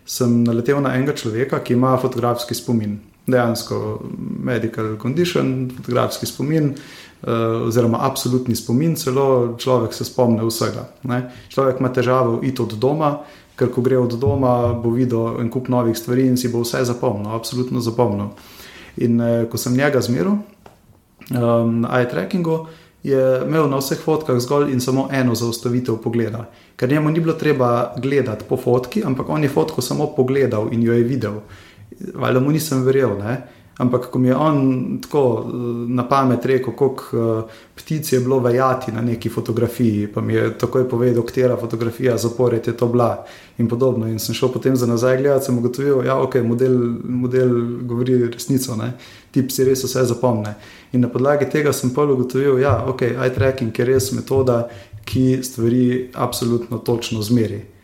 sem 0.05 0.43
naletel 0.43 0.81
na 0.83 0.95
enega 0.95 1.15
človeka, 1.15 1.59
ki 1.63 1.73
ima 1.73 1.95
fotografski 1.97 2.55
spomin. 2.55 2.99
Dejansko 3.27 3.99
medical 4.43 4.97
condition, 5.01 5.71
fotografski 5.77 6.25
spomin, 6.25 6.73
uh, 6.73 7.67
oziroma 7.67 8.03
absolutni 8.05 8.55
spomin, 8.55 8.95
celo 8.95 9.55
človek 9.57 9.93
se 9.93 10.05
spomne 10.05 10.45
vsega. 10.45 10.85
Ne? 11.03 11.23
Človek 11.49 11.79
ima 11.79 11.89
težave 11.93 12.37
iti 12.45 12.61
od 12.61 12.77
doma, 12.77 13.17
ker 13.57 13.71
ko 13.73 13.81
gre 13.81 13.97
od 13.97 14.13
doma, 14.19 14.73
bo 14.73 14.93
videl 14.93 15.39
en 15.41 15.49
kup 15.49 15.71
novih 15.73 15.97
stvari 15.97 16.27
in 16.27 16.37
si 16.37 16.51
bo 16.53 16.61
vse 16.61 16.83
zapomnil, 16.85 17.33
absolutno 17.33 17.81
zapomnil. 17.81 18.35
In 18.97 19.21
uh, 19.21 19.45
ko 19.49 19.57
sem 19.57 19.73
njega 19.73 20.01
zmeril 20.01 20.37
um, 20.37 21.81
na 21.81 21.97
eye 21.97 22.09
trackingu, 22.09 22.65
je 23.05 23.41
imel 23.45 23.67
na 23.69 23.77
vseh 23.77 23.99
fotkah 24.01 24.39
zgolj 24.41 24.71
in 24.73 24.79
samo 24.81 25.07
eno 25.13 25.35
zaustavitev 25.35 25.99
pogleda. 26.01 26.47
Ker 26.75 26.89
njemu 26.89 27.11
ni 27.11 27.19
bilo 27.19 27.33
treba 27.33 27.93
gledati 27.97 28.45
po 28.49 28.57
fotki, 28.57 29.03
ampak 29.05 29.29
on 29.29 29.43
je 29.43 29.49
fotko 29.49 29.81
samo 29.81 30.07
pogledal 30.15 30.73
in 30.73 30.83
jo 30.83 30.93
je 30.93 31.03
videl. 31.03 31.39
Valjda 32.13 32.39
mu 32.39 32.51
nisem 32.51 32.83
verjel. 32.83 33.17
Ne? 33.19 33.37
Ampak, 33.77 34.07
ko 34.11 34.19
mi 34.19 34.27
je 34.27 34.35
on 34.35 34.99
tako 35.01 35.51
na 35.87 36.07
pamet 36.07 36.45
rekel, 36.45 36.73
koliko 36.73 37.17
uh, 37.17 37.43
ptic 37.75 38.13
je 38.13 38.19
bilo 38.19 38.39
vajati 38.39 38.91
na 38.91 39.01
neki 39.01 39.29
fotografiji, 39.29 40.07
pa 40.07 40.21
mi 40.21 40.33
je 40.33 40.57
takoj 40.57 40.89
povedal, 40.89 41.23
katera 41.23 41.57
fotografija 41.57 42.17
zapored 42.17 42.67
je 42.67 42.77
to 42.77 42.87
bila 42.87 43.25
in 43.57 43.67
podobno. 43.67 44.07
In 44.07 44.19
sem 44.19 44.35
šel 44.35 44.49
potem 44.53 44.75
za 44.75 44.87
nazaj 44.87 45.17
gledati, 45.17 45.45
sem 45.45 45.57
ugotovil, 45.57 46.01
da 46.01 46.07
ja, 46.07 46.15
okay, 46.15 46.43
model, 46.43 46.77
model 47.03 47.51
govori 47.81 48.27
resnico, 48.27 48.75
ne? 48.75 48.93
tip 49.31 49.51
si 49.51 49.67
res 49.67 49.83
vse 49.83 50.05
zapomne. 50.07 50.55
In 50.93 51.01
na 51.03 51.11
podlagi 51.11 51.49
tega 51.51 51.73
sem 51.73 51.91
pa 51.91 52.07
ugotovil, 52.07 52.55
da 52.55 52.61
ja, 52.61 52.75
okay, 52.87 53.17
eye 53.19 53.33
tracking 53.35 53.79
je 53.79 53.85
res 53.85 54.11
metoda, 54.15 54.69
ki 55.05 55.43
stvari 55.43 56.11
absolutno 56.13 56.77
točno 56.77 57.21
zmeri. 57.21 57.74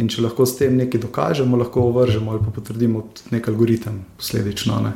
In 0.00 0.08
če 0.08 0.22
lahko 0.22 0.46
s 0.46 0.56
tem 0.56 0.76
nekaj 0.76 1.00
dokažemo, 1.00 1.56
lahko 1.56 1.88
ovržemo 1.90 2.30
ali 2.32 2.40
pa 2.44 2.50
potrdimo 2.50 3.08
nek 3.30 3.48
algoritem 3.48 4.04
posledično. 4.16 4.80
Ne? 4.80 4.92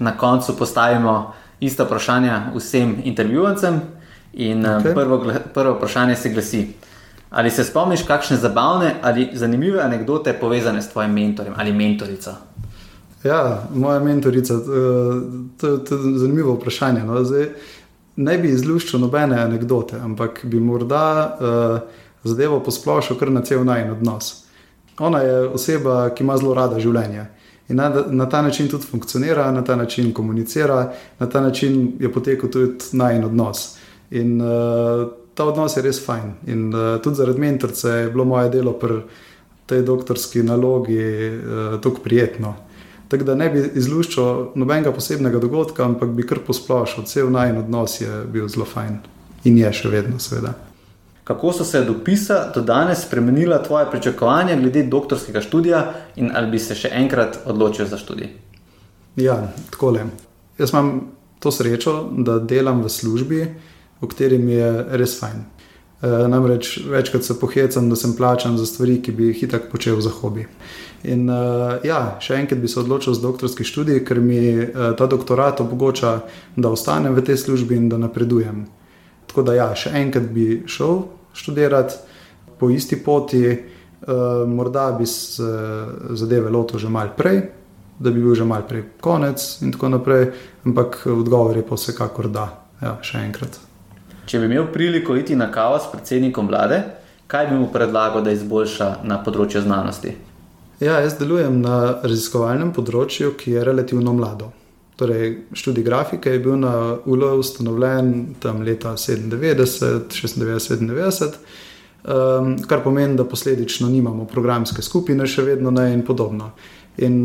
na 0.00 0.16
koncu 0.16 0.56
postavimo 0.56 1.32
isto 1.60 1.84
vprašanje 1.84 2.32
vsem 2.56 2.96
intervjuvancem. 3.04 3.80
In 4.32 4.66
eh, 4.66 4.68
okay. 4.68 4.94
prvo, 4.94 5.24
prvo 5.54 5.74
vprašanje 5.74 6.16
se 6.16 6.28
glasi: 6.28 6.68
Ali 7.30 7.50
se 7.50 7.64
spomniš 7.64 8.02
kakšne 8.02 8.36
zabavne 8.36 8.94
ali 9.02 9.28
zanimive 9.32 9.80
anekdote 9.80 10.32
povezane 10.32 10.82
s 10.82 10.88
tvojim 10.88 11.10
mentorjem 11.12 11.54
ali 11.56 11.72
mentorico? 11.72 12.30
Ja, 13.24 13.62
moja 13.74 14.00
mentorica, 14.00 14.54
eh, 14.54 14.58
to 15.60 15.76
to 15.76 15.94
je 15.94 16.18
zanimivo 16.18 16.54
vprašanje. 16.54 17.04
No? 17.04 17.24
Zdaj, 17.24 17.48
ne 18.20 18.36
bi 18.38 18.52
izluščil 18.52 19.00
nobene 19.00 19.38
anekdote, 19.40 19.98
ampak 20.04 20.42
bi 20.44 20.60
morda 20.60 21.04
uh, 21.26 22.00
zadevo 22.24 22.60
posplošil 22.64 23.18
kar 23.20 23.32
na 23.32 23.42
cel 23.46 23.64
najn 23.64 23.94
odnos. 23.96 24.32
Ona 25.00 25.22
je 25.24 25.36
oseba, 25.56 26.02
ki 26.14 26.24
ima 26.24 26.36
zelo 26.36 26.54
rada 26.54 26.80
življenje. 26.80 27.26
In 27.70 27.78
na, 27.78 27.88
na 28.10 28.26
ta 28.28 28.42
način 28.42 28.68
tudi 28.68 28.88
funkcionira, 28.90 29.46
na 29.54 29.62
ta 29.64 29.76
način 29.78 30.12
komunicira, 30.12 30.92
na 31.18 31.28
ta 31.30 31.40
način 31.40 31.92
je 32.00 32.12
potekel 32.12 32.50
tudi 32.50 32.90
najen 32.98 33.24
odnos. 33.24 33.76
In 34.10 34.40
uh, 34.42 35.06
ta 35.34 35.46
odnos 35.46 35.76
je 35.78 35.84
res 35.86 36.02
fajn. 36.04 36.32
In 36.50 36.68
uh, 36.74 36.96
tudi 37.00 37.22
zaradi 37.22 37.40
mentorce 37.40 37.88
je 37.88 38.10
bilo 38.10 38.26
moje 38.28 38.50
delo 38.50 38.74
pri 38.76 39.00
tej 39.70 39.84
doktorski 39.86 40.42
nalogi 40.42 40.98
uh, 40.98 41.78
tako 41.80 42.02
prijetno. 42.04 42.56
Tako 43.10 43.26
da 43.26 43.34
ne 43.34 43.48
bi 43.50 43.62
izluščil 43.74 44.52
nobenega 44.54 44.92
posebnega 44.94 45.40
dogodka, 45.42 45.82
ampak 45.84 46.12
bi 46.14 46.26
kar 46.26 46.38
posplošil. 46.46 47.04
Cel 47.10 47.30
najen 47.34 47.58
odnos 47.64 47.98
je 48.00 48.24
bil 48.30 48.46
zelo 48.48 48.66
fajn 48.68 49.00
in 49.50 49.56
je 49.58 49.72
še 49.74 49.90
vedno, 49.90 50.20
seveda. 50.22 50.52
Kako 51.26 51.52
so 51.52 51.64
se 51.64 51.82
dopisa 51.86 52.52
do 52.54 52.62
danes 52.66 53.02
spremenila 53.06 53.62
tvoje 53.62 53.86
pričakovanja 53.90 54.56
glede 54.56 54.82
doktorskega 54.82 55.40
študija 55.40 55.82
in 56.16 56.30
ali 56.34 56.50
bi 56.50 56.58
se 56.58 56.74
še 56.74 56.90
enkrat 56.92 57.38
odločil 57.46 57.86
za 57.86 57.98
študij? 57.98 58.30
Ja, 59.16 59.36
tako 59.70 59.90
le. 59.94 60.06
Jaz 60.58 60.70
imam 60.74 60.92
to 61.38 61.50
srečo, 61.50 62.10
da 62.18 62.38
delam 62.38 62.82
v 62.82 62.90
službi, 62.90 63.40
v 64.00 64.10
kateri 64.10 64.38
mi 64.38 64.54
je 64.54 64.70
res 65.02 65.16
fajn. 65.20 65.42
E, 66.02 66.10
namreč 66.28 66.78
večkrat 66.88 67.24
se 67.24 67.38
pohecam, 67.40 67.90
da 67.90 67.96
sem 67.96 68.14
plačan 68.16 68.58
za 68.58 68.66
stvari, 68.66 69.00
ki 69.02 69.12
bi 69.12 69.32
jih 69.32 69.48
tako 69.50 69.70
počel 69.72 70.00
za 70.00 70.10
hobi. 70.10 70.46
In 71.08 71.30
uh, 71.32 71.78
ja, 71.86 72.18
še 72.20 72.36
enkrat 72.42 72.60
bi 72.60 72.68
se 72.68 72.80
odločil 72.82 73.14
za 73.16 73.24
doktorski 73.24 73.64
študij, 73.64 74.02
ker 74.04 74.20
mi 74.20 74.40
uh, 74.60 74.90
ta 74.98 75.06
doktorat 75.08 75.62
omogoča, 75.64 76.18
da 76.60 76.68
ostanem 76.68 77.16
v 77.16 77.24
tej 77.24 77.40
službi 77.40 77.78
in 77.78 77.88
da 77.88 77.96
napredujem. 77.96 78.66
Tako 79.30 79.46
da, 79.48 79.56
ja, 79.56 79.70
še 79.72 79.94
enkrat 79.96 80.28
bi 80.28 80.60
šel 80.68 81.06
študirati 81.32 81.96
po 82.60 82.68
isti 82.68 83.00
poti, 83.00 83.46
uh, 83.48 84.44
morda 84.44 84.90
bi 84.98 85.08
se 85.08 85.48
zadeve 86.20 86.52
lotil 86.52 86.82
že 86.82 86.92
malo 86.92 87.16
prej, 87.16 87.46
da 87.96 88.12
bi 88.12 88.20
bil 88.20 88.36
že 88.36 88.44
malo 88.44 88.68
prej 88.68 88.84
konec 89.00 89.40
in 89.64 89.72
tako 89.72 89.96
naprej, 89.96 90.32
ampak 90.68 91.06
odgovor 91.08 91.56
je 91.56 91.64
pa 91.64 91.80
vsekakor 91.80 92.28
da, 92.28 92.48
ja, 92.84 92.98
še 93.00 93.24
enkrat. 93.24 93.56
Če 94.28 94.38
bi 94.38 94.52
imel 94.52 94.68
priliko 94.68 95.16
iti 95.16 95.32
na 95.32 95.48
kavo 95.48 95.80
s 95.80 95.88
predsednikom 95.88 96.44
vlade, 96.44 96.84
kaj 97.24 97.48
bi 97.48 97.56
mu 97.56 97.72
predlagal, 97.72 98.20
da 98.20 98.36
izboljša 98.36 98.98
na 99.08 99.24
področju 99.24 99.64
znanosti? 99.64 100.29
Ja, 100.80 100.94
jaz 101.04 101.18
delujem 101.20 101.58
na 101.60 101.74
raziskovalnem 102.00 102.70
področju, 102.72 103.34
ki 103.36 103.52
je 103.52 103.64
relativno 103.68 104.14
mlado. 104.16 104.46
Torej, 104.96 105.34
študij 105.52 105.84
grafike 105.84 106.32
je 106.32 106.40
bil 106.40 106.56
na 106.56 106.72
ULO 107.04 107.34
ustanovljen 107.42 108.14
tam 108.40 108.62
leta 108.64 108.94
97, 108.96 110.08
96, 110.08 110.80
97, 110.80 111.36
um, 112.08 112.54
kar 112.64 112.80
pomeni, 112.80 113.18
da 113.20 113.28
posledično 113.28 113.90
nimamo 113.92 114.24
programske 114.32 114.80
skupine, 114.80 115.28
še 115.28 115.44
vedno 115.50 115.68
ne 115.68 115.90
in 115.92 116.00
podobno. 116.00 116.54
In 117.04 117.20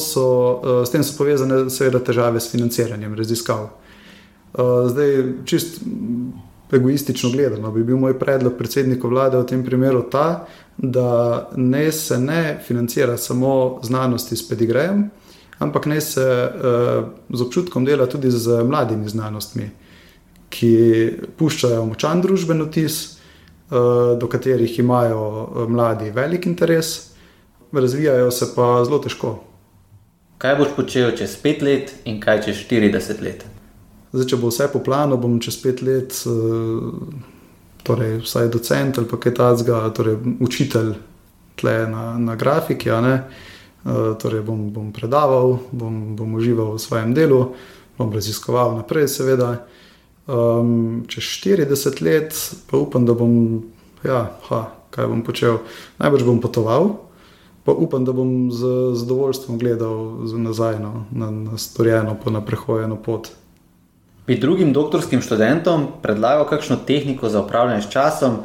so, 0.00 0.24
uh, 0.24 0.80
s 0.88 0.96
tem 0.96 1.04
so 1.04 1.18
povezane, 1.20 1.66
seveda, 1.68 2.00
težave 2.00 2.40
s 2.40 2.48
financiranjem 2.56 3.20
raziskav. 3.20 3.68
Uh, 3.68 4.88
zdaj, 4.88 5.20
čist 5.44 5.82
egoistično 6.72 7.30
gledano, 7.30 7.70
bi 7.70 7.84
bil 7.84 8.00
moj 8.00 8.16
predlog 8.18 8.56
predsedniku 8.58 9.12
vlade 9.12 9.38
v 9.38 9.46
tem 9.46 9.64
primeru 9.64 10.02
ta, 10.10 10.46
da 10.78 11.48
ne 11.56 11.92
se 11.92 12.18
ne 12.18 12.60
financira 12.66 13.16
samo 13.16 13.80
znanosti 13.82 14.36
s 14.36 14.48
pedigrejem 14.48 15.10
ampak 15.58 15.86
naj 15.86 16.00
se 16.00 16.24
uh, 16.24 17.04
z 17.30 17.40
občutkom 17.42 17.84
dela 17.84 18.06
tudi 18.06 18.30
z 18.30 18.62
mladimi 18.64 19.08
znanostmi, 19.08 19.70
ki 20.50 20.74
puščajo 21.38 21.84
močan 21.86 22.22
družben 22.22 22.62
vtis, 22.66 23.00
uh, 23.70 24.14
do 24.18 24.28
katerih 24.30 24.78
imajo 24.78 25.24
eh, 25.24 25.66
mladi 25.68 26.10
velik 26.14 26.46
interes, 26.46 27.10
razvijajo 27.72 28.30
se 28.30 28.52
pa 28.54 28.84
zelo 28.84 29.00
težko. 29.02 29.34
Kaj 30.38 30.56
boš 30.58 30.74
počel 30.76 31.14
čez 31.16 31.34
pet 31.42 31.62
let 31.62 31.94
in 32.04 32.20
kaj 32.20 32.44
čez 32.46 32.62
40 32.68 33.22
let? 33.24 33.44
Zdaj, 34.12 34.28
če 34.30 34.38
bo 34.38 34.50
vse 34.50 34.68
po 34.70 34.82
planu, 34.84 35.18
bom 35.18 35.40
čez 35.42 35.56
pet 35.62 35.82
let, 35.82 36.14
torej 37.84 38.22
vsaj 38.24 38.48
docent 38.48 38.98
ali 38.98 39.08
pa 39.08 39.20
kaj 39.20 39.34
takega, 39.36 39.84
torej 39.94 40.16
učitelj 40.40 40.94
tle 41.60 41.86
na, 41.86 42.18
na 42.18 42.34
grafiki. 42.36 42.90
Eh, 43.84 44.16
torej 44.16 44.40
bom, 44.40 44.72
bom 44.72 44.88
predaval, 44.96 45.60
bom, 45.68 46.16
bom 46.16 46.40
užival 46.40 46.72
v 46.72 46.80
svojem 46.80 47.12
delu, 47.12 47.52
bom 48.00 48.08
raziskoval 48.08 48.80
naprej, 48.80 49.12
seveda. 49.12 49.68
Um, 50.24 51.04
čez 51.04 51.20
40 51.44 52.00
let 52.00 52.32
pa 52.64 52.80
upam, 52.80 53.04
da 53.04 53.12
bom, 53.12 53.60
ja, 54.00 54.32
ha, 54.48 54.60
kaj 54.88 55.04
bom 55.04 55.20
počel. 55.20 55.60
Najbrž 56.00 56.24
bom 56.24 56.40
potoval, 56.40 56.96
pa 57.68 57.76
upam, 57.76 58.08
da 58.08 58.16
bom 58.16 58.48
z 58.48 58.96
zadovoljstvom 58.96 59.60
gledal 59.60 60.24
nazaj 60.32 60.80
no, 60.80 61.04
na, 61.12 61.28
na 61.28 61.60
storjeno, 61.60 62.16
pa 62.16 62.32
na 62.32 62.40
prehojeno 62.40 62.96
pot. 62.96 63.36
Bi 64.26 64.38
drugim 64.40 64.72
doktorskim 64.72 65.20
študentom 65.20 65.86
predlagal 66.02 66.46
kakšno 66.48 66.76
tehniko 66.86 67.28
za 67.28 67.42
upravljanje 67.44 67.82
s 67.82 67.90
časom, 67.92 68.38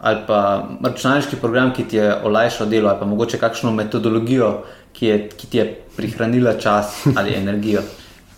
ali 0.00 0.18
pa 0.26 0.68
računalniški 0.82 1.36
program, 1.36 1.72
ki 1.76 1.84
ti 1.84 1.96
je 1.96 2.14
olajšal 2.24 2.68
delo, 2.68 2.88
ali 2.88 2.98
pa 2.98 3.06
mogoče 3.06 3.38
kakšno 3.38 3.72
metodologijo, 3.72 4.62
ki, 4.92 5.06
je, 5.06 5.18
ki 5.28 5.46
ti 5.46 5.58
je 5.58 5.66
prihranila 5.96 6.54
čas 6.58 7.06
ali 7.16 7.34
energijo. 7.34 7.82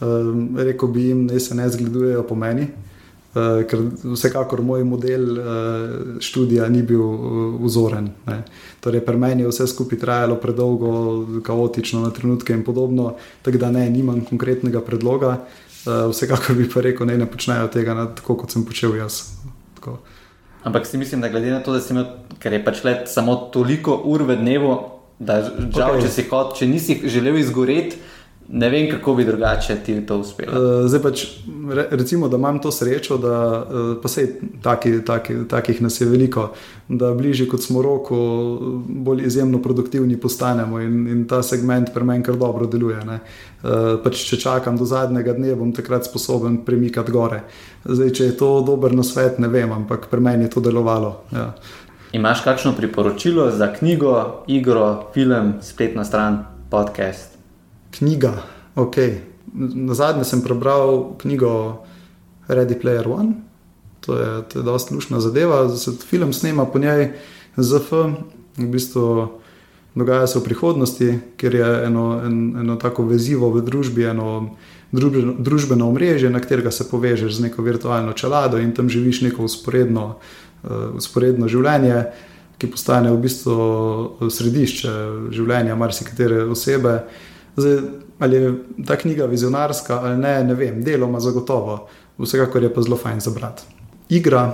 Um, 0.01 0.57
rekel 0.59 0.89
bi 0.89 1.05
jim, 1.09 1.27
da 1.27 1.41
se 1.41 1.55
ne 1.55 1.69
zgledujejo 1.71 2.27
po 2.29 2.35
meni, 2.35 2.67
uh, 2.67 3.63
ker 3.71 3.87
vsekakor 4.03 4.61
moj 4.63 4.85
model 4.85 5.29
uh, 5.39 5.47
študija 6.21 6.69
ni 6.69 6.83
bil 6.83 7.01
uh, 7.01 7.61
vzoren. 7.63 8.11
Ne. 8.27 8.43
Torej, 8.81 9.05
pri 9.07 9.17
meni 9.17 9.47
je 9.47 9.53
vse 9.53 9.67
skupaj 9.71 9.99
trajalo 9.99 10.37
predolgo, 10.43 10.93
kaotično 11.47 12.03
na 12.03 12.11
trenutke 12.11 12.53
in 12.53 12.65
podobno, 12.67 13.15
tako 13.43 13.63
da 13.63 13.71
ne, 13.71 13.87
nimam 13.91 14.25
konkretnega 14.27 14.81
predloga. 14.81 15.37
Uh, 15.83 16.11
vsekakor 16.13 16.55
bi 16.55 16.69
pa 16.71 16.81
rekel, 16.81 17.07
da 17.07 17.13
ne, 17.13 17.19
ne 17.25 17.27
počnejo 17.27 17.67
tega 17.75 17.97
tako, 18.15 18.37
kot 18.39 18.55
sem 18.55 18.63
počel 18.65 18.95
jaz. 18.97 19.23
Tako. 19.75 19.99
Ampak 20.63 20.87
si 20.87 20.99
mislim, 20.99 21.21
da 21.21 21.29
glede 21.29 21.51
na 21.51 21.59
to, 21.63 21.73
da 21.75 21.81
si 21.83 21.91
imel, 21.91 22.07
ker 22.39 22.55
je 22.55 22.63
pač 22.65 22.85
let 22.87 23.11
samo 23.11 23.35
toliko 23.51 23.97
ur 24.07 24.23
v 24.23 24.37
dnevu, 24.39 24.77
da 25.19 25.41
žal, 25.43 25.97
Ok. 25.97 26.05
če, 26.05 26.09
si 26.09 26.29
kot, 26.31 26.55
če 26.59 26.71
nisi 26.71 27.01
želel 27.11 27.41
izgoreti, 27.41 27.99
ne 28.53 28.69
vem, 28.71 28.87
kako 28.91 29.15
bi 29.15 29.25
drugače 29.25 29.77
ti 29.87 29.97
to 30.07 30.21
uspelo. 30.23 30.55
Uh, 30.55 30.87
zdaj 30.91 31.03
pač, 31.03 31.25
re, 31.71 31.89
recimo, 31.99 32.29
da 32.31 32.39
imam 32.39 32.61
to 32.63 32.71
srečo, 32.75 33.19
da 33.19 33.37
uh, 33.63 33.93
pa 34.03 34.11
sej 34.11 34.29
taki, 34.63 35.01
taki, 35.07 35.41
takih 35.51 35.83
nas 35.83 36.01
je 36.01 36.07
veliko, 36.07 36.53
da 36.89 37.11
bližje 37.15 37.49
kot 37.51 37.63
smo 37.63 37.83
roko, 37.83 38.19
bolj 38.87 39.27
izjemno 39.27 39.59
produktivni 39.63 40.19
postanemo 40.21 40.79
in, 40.83 41.07
in 41.09 41.25
ta 41.27 41.43
segment 41.43 41.91
pri 41.95 42.05
meni 42.07 42.23
kar 42.27 42.39
dobro 42.39 42.67
deluje. 42.71 43.03
ne. 43.07 43.19
Uh, 43.63 43.95
pač, 44.03 44.25
če 44.27 44.41
čakam 44.43 44.75
do 44.75 44.83
zadnjega 44.89 45.37
dne, 45.37 45.55
bom 45.55 45.71
takrat 45.71 46.09
sposoben 46.09 46.65
premikati 46.67 47.15
gore. 47.15 47.45
Zdaj, 47.87 48.11
če 48.11 48.25
je 48.27 48.35
to 48.41 48.49
dober 48.67 48.91
nasvet, 48.91 49.39
ne 49.39 49.47
vem, 49.47 49.71
ampak 49.71 50.09
pri 50.11 50.19
meni 50.19 50.49
je 50.49 50.55
to 50.57 50.63
delovalo. 50.65 51.13
Ja. 51.31 51.53
Imaš 52.13 52.43
kakšno 52.45 52.75
priporočilo 52.77 53.47
za 53.55 53.71
knjigo, 53.73 54.43
igro, 54.51 55.13
film, 55.15 55.55
spletno 55.63 56.05
stran, 56.05 56.43
podcast? 56.71 57.39
Knjiga, 57.95 58.35
ok. 58.75 58.99
Na 59.55 59.95
zadnje 59.95 60.27
sem 60.27 60.43
prebral 60.43 61.15
knjigo 61.23 61.85
Ready 62.49 62.77
Player 62.83 63.07
One, 63.09 63.33
to 64.03 64.19
je, 64.19 64.43
to 64.51 64.59
je 64.59 64.63
dosta 64.67 64.95
lušna 64.95 65.21
zadeva, 65.21 65.63
da 65.71 65.77
se 65.77 65.95
film 66.03 66.33
snema 66.33 66.67
po 66.67 66.79
njej 66.79 67.13
ZF, 67.57 67.93
v 68.59 68.67
bistvu 68.67 69.39
dogaja 69.95 70.27
se 70.27 70.39
v 70.39 70.45
prihodnosti, 70.45 71.09
ker 71.37 71.55
je 71.55 71.71
eno, 71.87 72.21
en, 72.25 72.57
eno 72.61 72.77
tako 72.77 73.05
vezivo 73.09 73.51
v 73.53 73.63
družbi, 73.65 74.07
eno 74.09 74.57
družbeno, 74.93 75.35
družbeno 75.39 75.89
omrežje, 75.89 76.31
na 76.31 76.41
katerega 76.41 76.71
se 76.71 76.89
povežeš 76.91 77.39
z 77.39 77.49
neko 77.49 77.63
virtualno 77.63 78.13
čelado 78.13 78.61
in 78.61 78.73
tam 78.77 78.89
živiš 78.89 79.23
neko 79.29 79.45
usporedno, 79.49 80.17
uh, 80.63 80.93
usporedno 80.97 81.49
življenje. 81.49 82.07
Ki 82.61 82.69
postane 82.71 83.11
v 83.11 83.19
bistvu 83.19 84.29
središče 84.31 84.91
življenja 85.35 85.75
marsikatere 85.75 86.45
osebe. 86.47 87.01
Zdaj, 87.57 87.81
ali 88.23 88.37
je 88.37 88.53
ta 88.87 88.95
knjiga 88.97 89.27
vizionarska 89.27 89.99
ali 89.99 90.21
ne, 90.21 90.35
ne 90.45 90.55
vem, 90.55 90.79
deloma 90.85 91.19
zagotovo, 91.21 91.89
vsekakor 92.23 92.63
je 92.63 92.71
pa 92.75 92.85
zelo 92.87 92.97
fajn 92.97 93.21
za 93.21 93.33
brati. 93.35 93.67
Igra, 94.15 94.45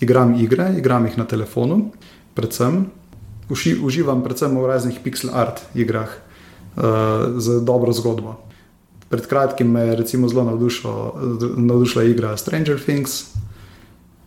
igram 0.00 0.36
igre, 0.38 0.68
igram 0.78 1.06
jih 1.06 1.18
na 1.18 1.26
telefonu, 1.26 1.80
predvsem. 2.34 2.84
Uši, 3.50 3.76
uživam 3.82 4.22
predvsem 4.24 4.54
v 4.58 4.66
raznih 4.66 5.00
pixel 5.04 5.30
art 5.34 5.60
igrah 5.74 6.08
uh, 6.08 6.82
z 7.38 7.60
dobro 7.64 7.92
zgodbo. 7.92 8.38
Pred 9.08 9.26
kratkim 9.26 9.70
me 9.70 9.80
je 9.80 10.06
zelo 10.06 10.44
navdušila 11.56 12.04
igra 12.04 12.36
Stranger 12.36 12.80
Things, 12.80 13.34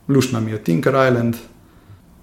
lušna 0.08 0.40
mi 0.40 0.52
je 0.52 0.64
Tinker 0.64 0.94
Island, 0.94 1.36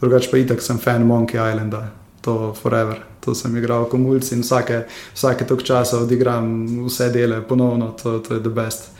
drugače 0.00 0.30
pa 0.30 0.38
itak 0.38 0.62
sem 0.62 0.78
fan 0.78 1.06
Monkey 1.06 1.40
Islanda, 1.52 1.90
to 2.20 2.54
forever. 2.62 3.02
To 3.22 3.34
sem 3.34 3.56
igral 3.56 3.84
kot 3.86 4.00
mulj 4.00 4.32
in 4.34 4.40
vsake, 4.42 4.84
vsake 5.14 5.46
tok 5.46 5.62
časa 5.62 6.00
odigram 6.02 6.66
vse 6.86 7.10
dele 7.10 7.42
ponovno, 7.46 7.92
to, 8.02 8.18
to 8.18 8.34
je 8.34 8.40
the 8.42 8.50
best. 8.50 8.90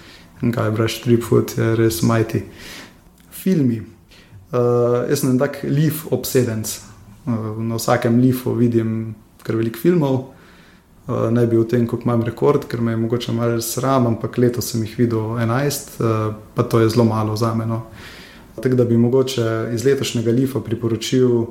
In 0.42 0.52
kaj 0.55 0.70
breš, 0.70 1.00
Tripfoot 1.02 1.55
je 1.59 1.74
res 1.78 2.02
majti. 2.02 2.42
Filmi. 3.31 3.81
Uh, 4.52 5.07
jaz 5.11 5.22
sem 5.22 5.38
tak 5.38 5.62
leaf 5.62 6.07
obsedenc. 6.11 6.91
Uh, 7.26 7.62
na 7.62 7.78
vsakem 7.78 8.18
leafu 8.20 8.54
vidim 8.58 9.14
kar 9.42 9.56
veliko 9.56 9.78
filmov. 9.78 10.16
Uh, 11.06 11.28
ne 11.30 11.46
bi 11.46 11.58
o 11.58 11.64
tem, 11.64 11.87
koliko 11.87 12.08
imam 12.08 12.22
rekord, 12.26 12.66
ker 12.70 12.80
me 12.80 12.92
je 12.92 12.98
mogoče 13.02 13.32
malo 13.35 13.61
sram, 13.62 14.06
ampak 14.06 14.38
letos 14.38 14.70
sem 14.70 14.82
jih 14.82 14.96
videl 14.98 15.37
11, 15.38 15.96
uh, 15.98 16.35
pa 16.54 16.62
to 16.62 16.80
je 16.80 16.88
zelo 16.94 17.04
malo 17.04 17.37
za 17.37 17.54
meno. 17.54 17.82
Tako 18.54 18.76
da 18.76 18.85
bi 18.85 18.96
mogoče 18.96 19.70
iz 19.74 19.85
letošnjega 19.85 20.30
Lifa 20.30 20.61
priporočil 20.61 21.46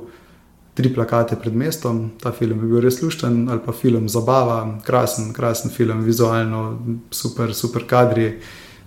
tri 0.74 0.94
plakate 0.94 1.36
pred 1.36 1.56
mestom. 1.56 2.10
Ta 2.20 2.32
film 2.32 2.60
je 2.62 2.68
bil 2.68 2.80
res 2.80 3.02
lušten, 3.02 3.48
ali 3.50 3.60
pa 3.64 3.72
film 3.72 4.08
Zabava, 4.08 4.78
krasen, 4.86 5.32
krasen 5.32 5.70
film, 5.70 6.00
vizualno, 6.04 6.78
super, 7.10 7.54
super 7.54 7.86
kadri. 7.88 8.38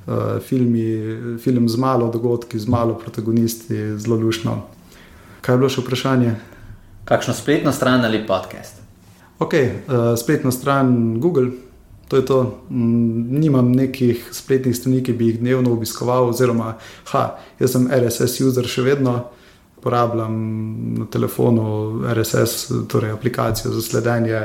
Uh, 0.06 0.38
filmi, 0.38 1.38
film 1.42 1.70
z 1.70 1.82
malo 1.82 2.12
dogodki, 2.14 2.60
z 2.60 2.70
malo 2.70 2.94
protagonisti, 2.94 3.98
zelo 3.98 4.20
lušno. 4.22 4.60
Kaj 5.42 5.56
je 5.56 5.58
bilo 5.58 5.70
še 5.70 5.82
vprašanje? 5.82 6.36
Kakšno 7.06 7.34
spletno 7.34 7.72
stran 7.72 8.06
ali 8.06 8.28
podcast? 8.28 8.82
Ok, 9.40 9.54
uh, 9.54 10.18
spletna 10.18 10.52
stran 10.52 11.20
Google, 11.20 11.52
to 12.08 12.16
je 12.16 12.26
to. 12.26 12.60
Mm, 12.70 13.40
Nimam 13.40 13.72
nekih 13.72 14.30
spletnih 14.32 14.76
strani, 14.76 15.04
ki 15.04 15.14
bi 15.14 15.28
jih 15.28 15.40
dnevno 15.40 15.74
obiskoval, 15.74 16.30
oziroma, 16.30 16.78
ha, 17.12 17.38
jaz 17.60 17.76
sem 17.76 17.86
RSS 17.92 18.42
user 18.42 18.66
še 18.66 18.82
vedno, 18.82 19.20
uporabljam 19.78 20.34
na 20.98 21.06
telefonu 21.06 21.66
RSS, 22.10 22.72
torej 22.90 23.14
aplikacijo 23.14 23.74
za 23.76 23.82
sledenje 23.86 24.42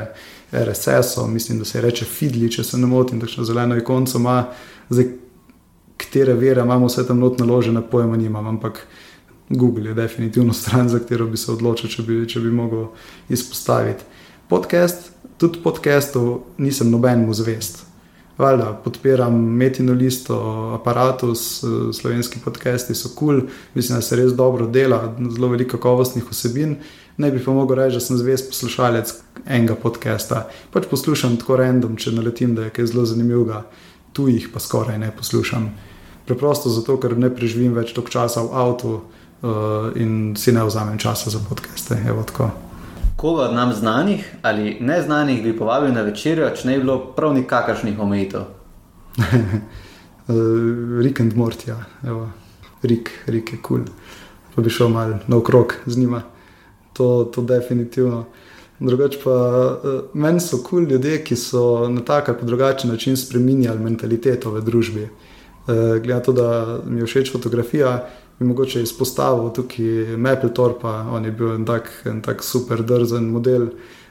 RSS-om, 0.53 1.33
mislim, 1.33 1.59
da 1.59 1.65
se 1.65 1.81
reče 1.81 2.05
Fidli, 2.05 2.51
če 2.51 2.63
se 2.63 2.77
ne 2.77 2.85
motim, 2.87 3.21
takšno 3.21 3.43
zeleno 3.43 3.77
ikonco 3.79 4.19
ima. 4.21 4.43
Zdaj, 4.89 5.07
katere 5.97 6.37
vere 6.37 6.61
imamo 6.61 6.85
vse 6.91 7.07
tam 7.07 7.19
not 7.19 7.39
naložene, 7.39 7.81
pojma 7.81 8.17
nimam, 8.21 8.47
ampak 8.47 8.85
Google 9.57 9.89
je 9.89 9.93
definitivno 9.93 10.53
stran, 10.53 10.89
za 10.89 10.99
katero 10.99 11.27
bi 11.27 11.37
se 11.37 11.51
odločil, 11.51 11.89
če 11.89 12.03
bi, 12.07 12.23
če 12.29 12.39
bi 12.39 12.51
mogel 12.51 12.87
izpostaviti. 13.29 14.03
Podcast, 14.49 15.11
tudi 15.37 15.59
podcastov 15.63 16.41
nisem 16.57 16.91
nobenemu 16.91 17.33
zvest. 17.33 17.85
Valjda, 18.37 18.71
podpiram 18.83 19.35
Metino 19.35 19.93
listo, 19.93 20.35
aparatus, 20.79 21.63
eh, 21.63 21.67
slovenski 21.93 22.39
podcasti 22.43 22.95
so 22.95 23.09
kul, 23.15 23.39
cool. 23.39 23.49
mislim, 23.73 23.97
da 23.97 24.01
se 24.01 24.15
res 24.15 24.33
dobro 24.33 24.67
dela, 24.67 25.15
zelo 25.35 25.47
veliko 25.47 25.77
kakovostnih 25.77 26.23
vsebin. 26.31 26.75
Ne 27.17 27.31
bi 27.31 27.43
pa 27.43 27.51
mogel 27.51 27.75
reči, 27.75 27.95
da 27.95 27.99
sem 27.99 28.17
zvest 28.17 28.49
poslušalec 28.49 29.13
enega 29.45 29.75
podcasta. 29.75 30.47
Pač 30.71 30.87
poslušam 30.89 31.37
tako 31.37 31.55
random, 31.55 31.95
če 31.95 32.11
naletim, 32.11 32.55
da 32.55 32.63
je 32.63 32.69
kaj 32.69 32.85
zelo 32.85 33.05
zanimivega, 33.05 33.65
tujih 34.13 34.49
pa 34.53 34.59
skoraj 34.59 34.97
ne 34.97 35.11
poslušam. 35.17 35.69
Preprosto 36.25 36.69
zato, 36.69 36.97
ker 36.97 37.17
ne 37.17 37.29
preživim 37.35 37.73
več 37.73 37.93
toliko 37.93 38.11
časa 38.11 38.41
v 38.41 38.49
avtu 38.53 39.01
in 39.95 40.35
si 40.37 40.51
ne 40.51 40.63
vzamem 40.63 40.97
časa 40.97 41.29
za 41.29 41.39
podcaste. 41.49 41.97
Koga 43.15 43.41
od 43.41 43.53
nam 43.53 43.73
znanih 43.73 44.35
ali 44.41 44.77
neznanih 44.79 45.43
bi 45.43 45.57
povabil 45.57 45.93
na 45.93 46.01
večerjo, 46.01 46.49
če 46.55 46.67
ne 46.67 46.77
bi 46.77 46.83
bilo 46.83 47.13
prav 47.15 47.33
nikakršnih 47.33 47.99
omejitev? 47.99 48.41
uh, 48.41 49.25
Rick 51.03 51.19
and 51.19 51.33
Morty, 51.33 51.69
ja. 51.69 51.83
Evo. 52.03 52.29
Rick, 52.83 53.09
Rick 53.27 53.53
je 53.53 53.59
kul, 53.61 53.77
cool. 53.77 53.95
pa 54.55 54.61
bi 54.61 54.69
šel 54.69 54.89
malo 54.89 55.19
naokrog 55.27 55.73
z 55.85 55.97
njima. 55.97 56.21
To, 56.93 57.29
to 57.33 57.41
definitivno. 57.41 58.25
Drugače 58.79 59.19
pa 59.23 59.31
uh, 59.83 60.01
meni 60.13 60.39
so 60.39 60.57
kul 60.57 60.63
cool 60.69 60.89
ljudje, 60.91 61.23
ki 61.23 61.35
so 61.35 61.89
na 61.89 62.01
tak 62.01 62.29
ali 62.29 62.37
drugačen 62.41 62.91
način 62.91 63.17
spremenjali 63.17 63.79
mentaliteto 63.79 64.51
v 64.51 64.61
družbi. 64.61 65.09
Glede 65.67 66.13
na 66.13 66.19
to, 66.19 66.33
da 66.33 66.79
mi 66.85 66.99
je 66.99 67.05
všeč 67.05 67.31
fotografija, 67.31 68.07
bi 68.41 68.47
mogoče 68.47 68.81
izpostavil 68.81 69.51
tukaj 69.53 70.17
Mapletorpa, 70.17 71.05
on 71.13 71.25
je 71.25 71.31
bil 71.31 71.53
en 71.53 71.65
tak, 71.65 71.91
en 72.09 72.21
tak 72.25 72.43
super 72.43 72.81
drzen 72.81 73.27
model, 73.29 73.67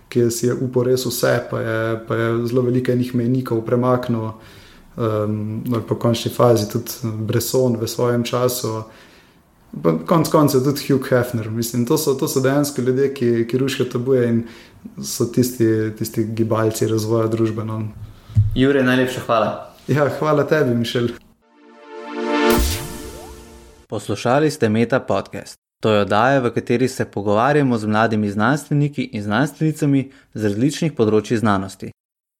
ki 0.08 0.28
si 0.30 0.46
je 0.46 0.54
upal 0.54 0.86
res 0.86 1.02
vse, 1.06 1.32
pa 1.50 1.60
je, 1.60 1.78
pa 2.06 2.18
je 2.18 2.28
zelo 2.46 2.62
veliko 2.62 2.92
enih 2.94 3.10
mejnikov 3.18 3.64
premaknil. 3.66 4.30
Um, 5.00 5.62
ali 5.70 5.82
pa 5.86 5.94
v 5.94 5.98
končni 6.02 6.30
fazi 6.30 6.68
tudi 6.68 7.10
Bresson 7.26 7.78
v 7.80 7.88
svojem 7.88 8.24
času, 8.26 8.72
pa 9.82 9.94
konec 10.06 10.30
koncev 10.30 10.62
tudi 10.66 10.86
Hugh 10.86 11.08
Hefner. 11.10 11.48
Mislim, 11.50 11.86
to, 11.86 11.98
so, 11.98 12.14
to 12.14 12.28
so 12.28 12.42
dejansko 12.42 12.82
ljudje, 12.82 13.08
ki, 13.14 13.30
ki 13.50 13.58
rušijo 13.58 13.88
tabuje 13.90 14.28
in 14.28 14.42
so 15.02 15.26
tisti, 15.26 15.90
tisti 15.98 16.26
gibalci 16.34 16.86
razvoja 16.90 17.26
družbe. 17.30 17.64
No. 17.64 17.80
Jure, 18.54 18.82
najlepša 18.86 19.26
hvala. 19.26 19.50
Ja, 19.88 20.06
hvala 20.18 20.46
tebi, 20.46 20.74
Mišel. 20.74 21.10
Poslušali 23.90 24.50
ste 24.50 24.68
Meta 24.68 25.00
podcast. 25.00 25.54
To 25.82 25.90
je 25.92 26.00
oddaja, 26.00 26.40
v 26.40 26.50
kateri 26.54 26.88
se 26.88 27.04
pogovarjamo 27.04 27.78
z 27.78 27.86
mladimi 27.86 28.30
znanstveniki 28.30 29.02
in 29.02 29.22
znanstvenicami 29.22 30.10
z 30.34 30.44
različnih 30.44 30.92
področji 30.94 31.40
znanosti. 31.40 31.90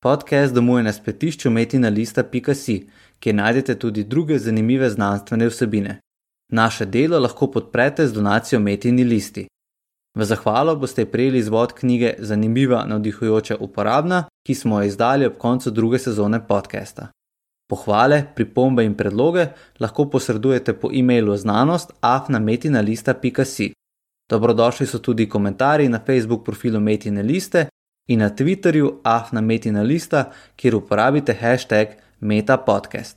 Podcast 0.02 0.54
domuje 0.54 0.86
na 0.86 0.92
spletišču 0.92 1.50
metinalista.si, 1.50 2.76
kjer 3.18 3.34
najdete 3.34 3.74
tudi 3.74 4.04
druge 4.04 4.38
zanimive 4.38 4.90
znanstvene 4.90 5.50
vsebine. 5.50 5.98
Naše 6.52 6.86
delo 6.86 7.18
lahko 7.18 7.50
podprete 7.50 8.06
z 8.06 8.14
donacijo 8.14 8.60
Metini 8.60 9.04
listi. 9.04 9.48
V 10.18 10.24
zahvalo 10.24 10.76
boste 10.76 11.06
prejeli 11.06 11.38
izvod 11.38 11.72
knjige 11.72 12.14
Zanimiva, 12.18 12.84
navdihujoča, 12.86 13.56
uporabna, 13.60 14.28
ki 14.46 14.54
smo 14.54 14.78
jo 14.78 14.86
izdali 14.86 15.26
ob 15.26 15.34
koncu 15.38 15.70
druge 15.70 15.98
sezone 15.98 16.46
podcasta. 16.46 17.10
Pohvale, 17.70 18.24
pripombe 18.34 18.84
in 18.84 18.94
predloge 18.98 19.46
lahko 19.78 20.08
posredujete 20.10 20.74
po 20.74 20.90
e-mailu 20.92 21.36
znanost 21.36 21.92
afnametinalista.si. 22.00 23.72
Dobrodošli 24.30 24.86
so 24.86 24.98
tudi 24.98 25.28
komentarji 25.28 25.88
na 25.88 26.00
Facebook 26.06 26.44
profilu 26.44 26.80
Metine 26.80 27.22
liste 27.22 27.66
in 28.08 28.18
na 28.18 28.30
Twitterju 28.30 29.00
afnametinalista, 29.02 30.24
kjer 30.56 30.74
uporabite 30.74 31.34
hashtag 31.34 31.88
metapodcast. 32.20 33.16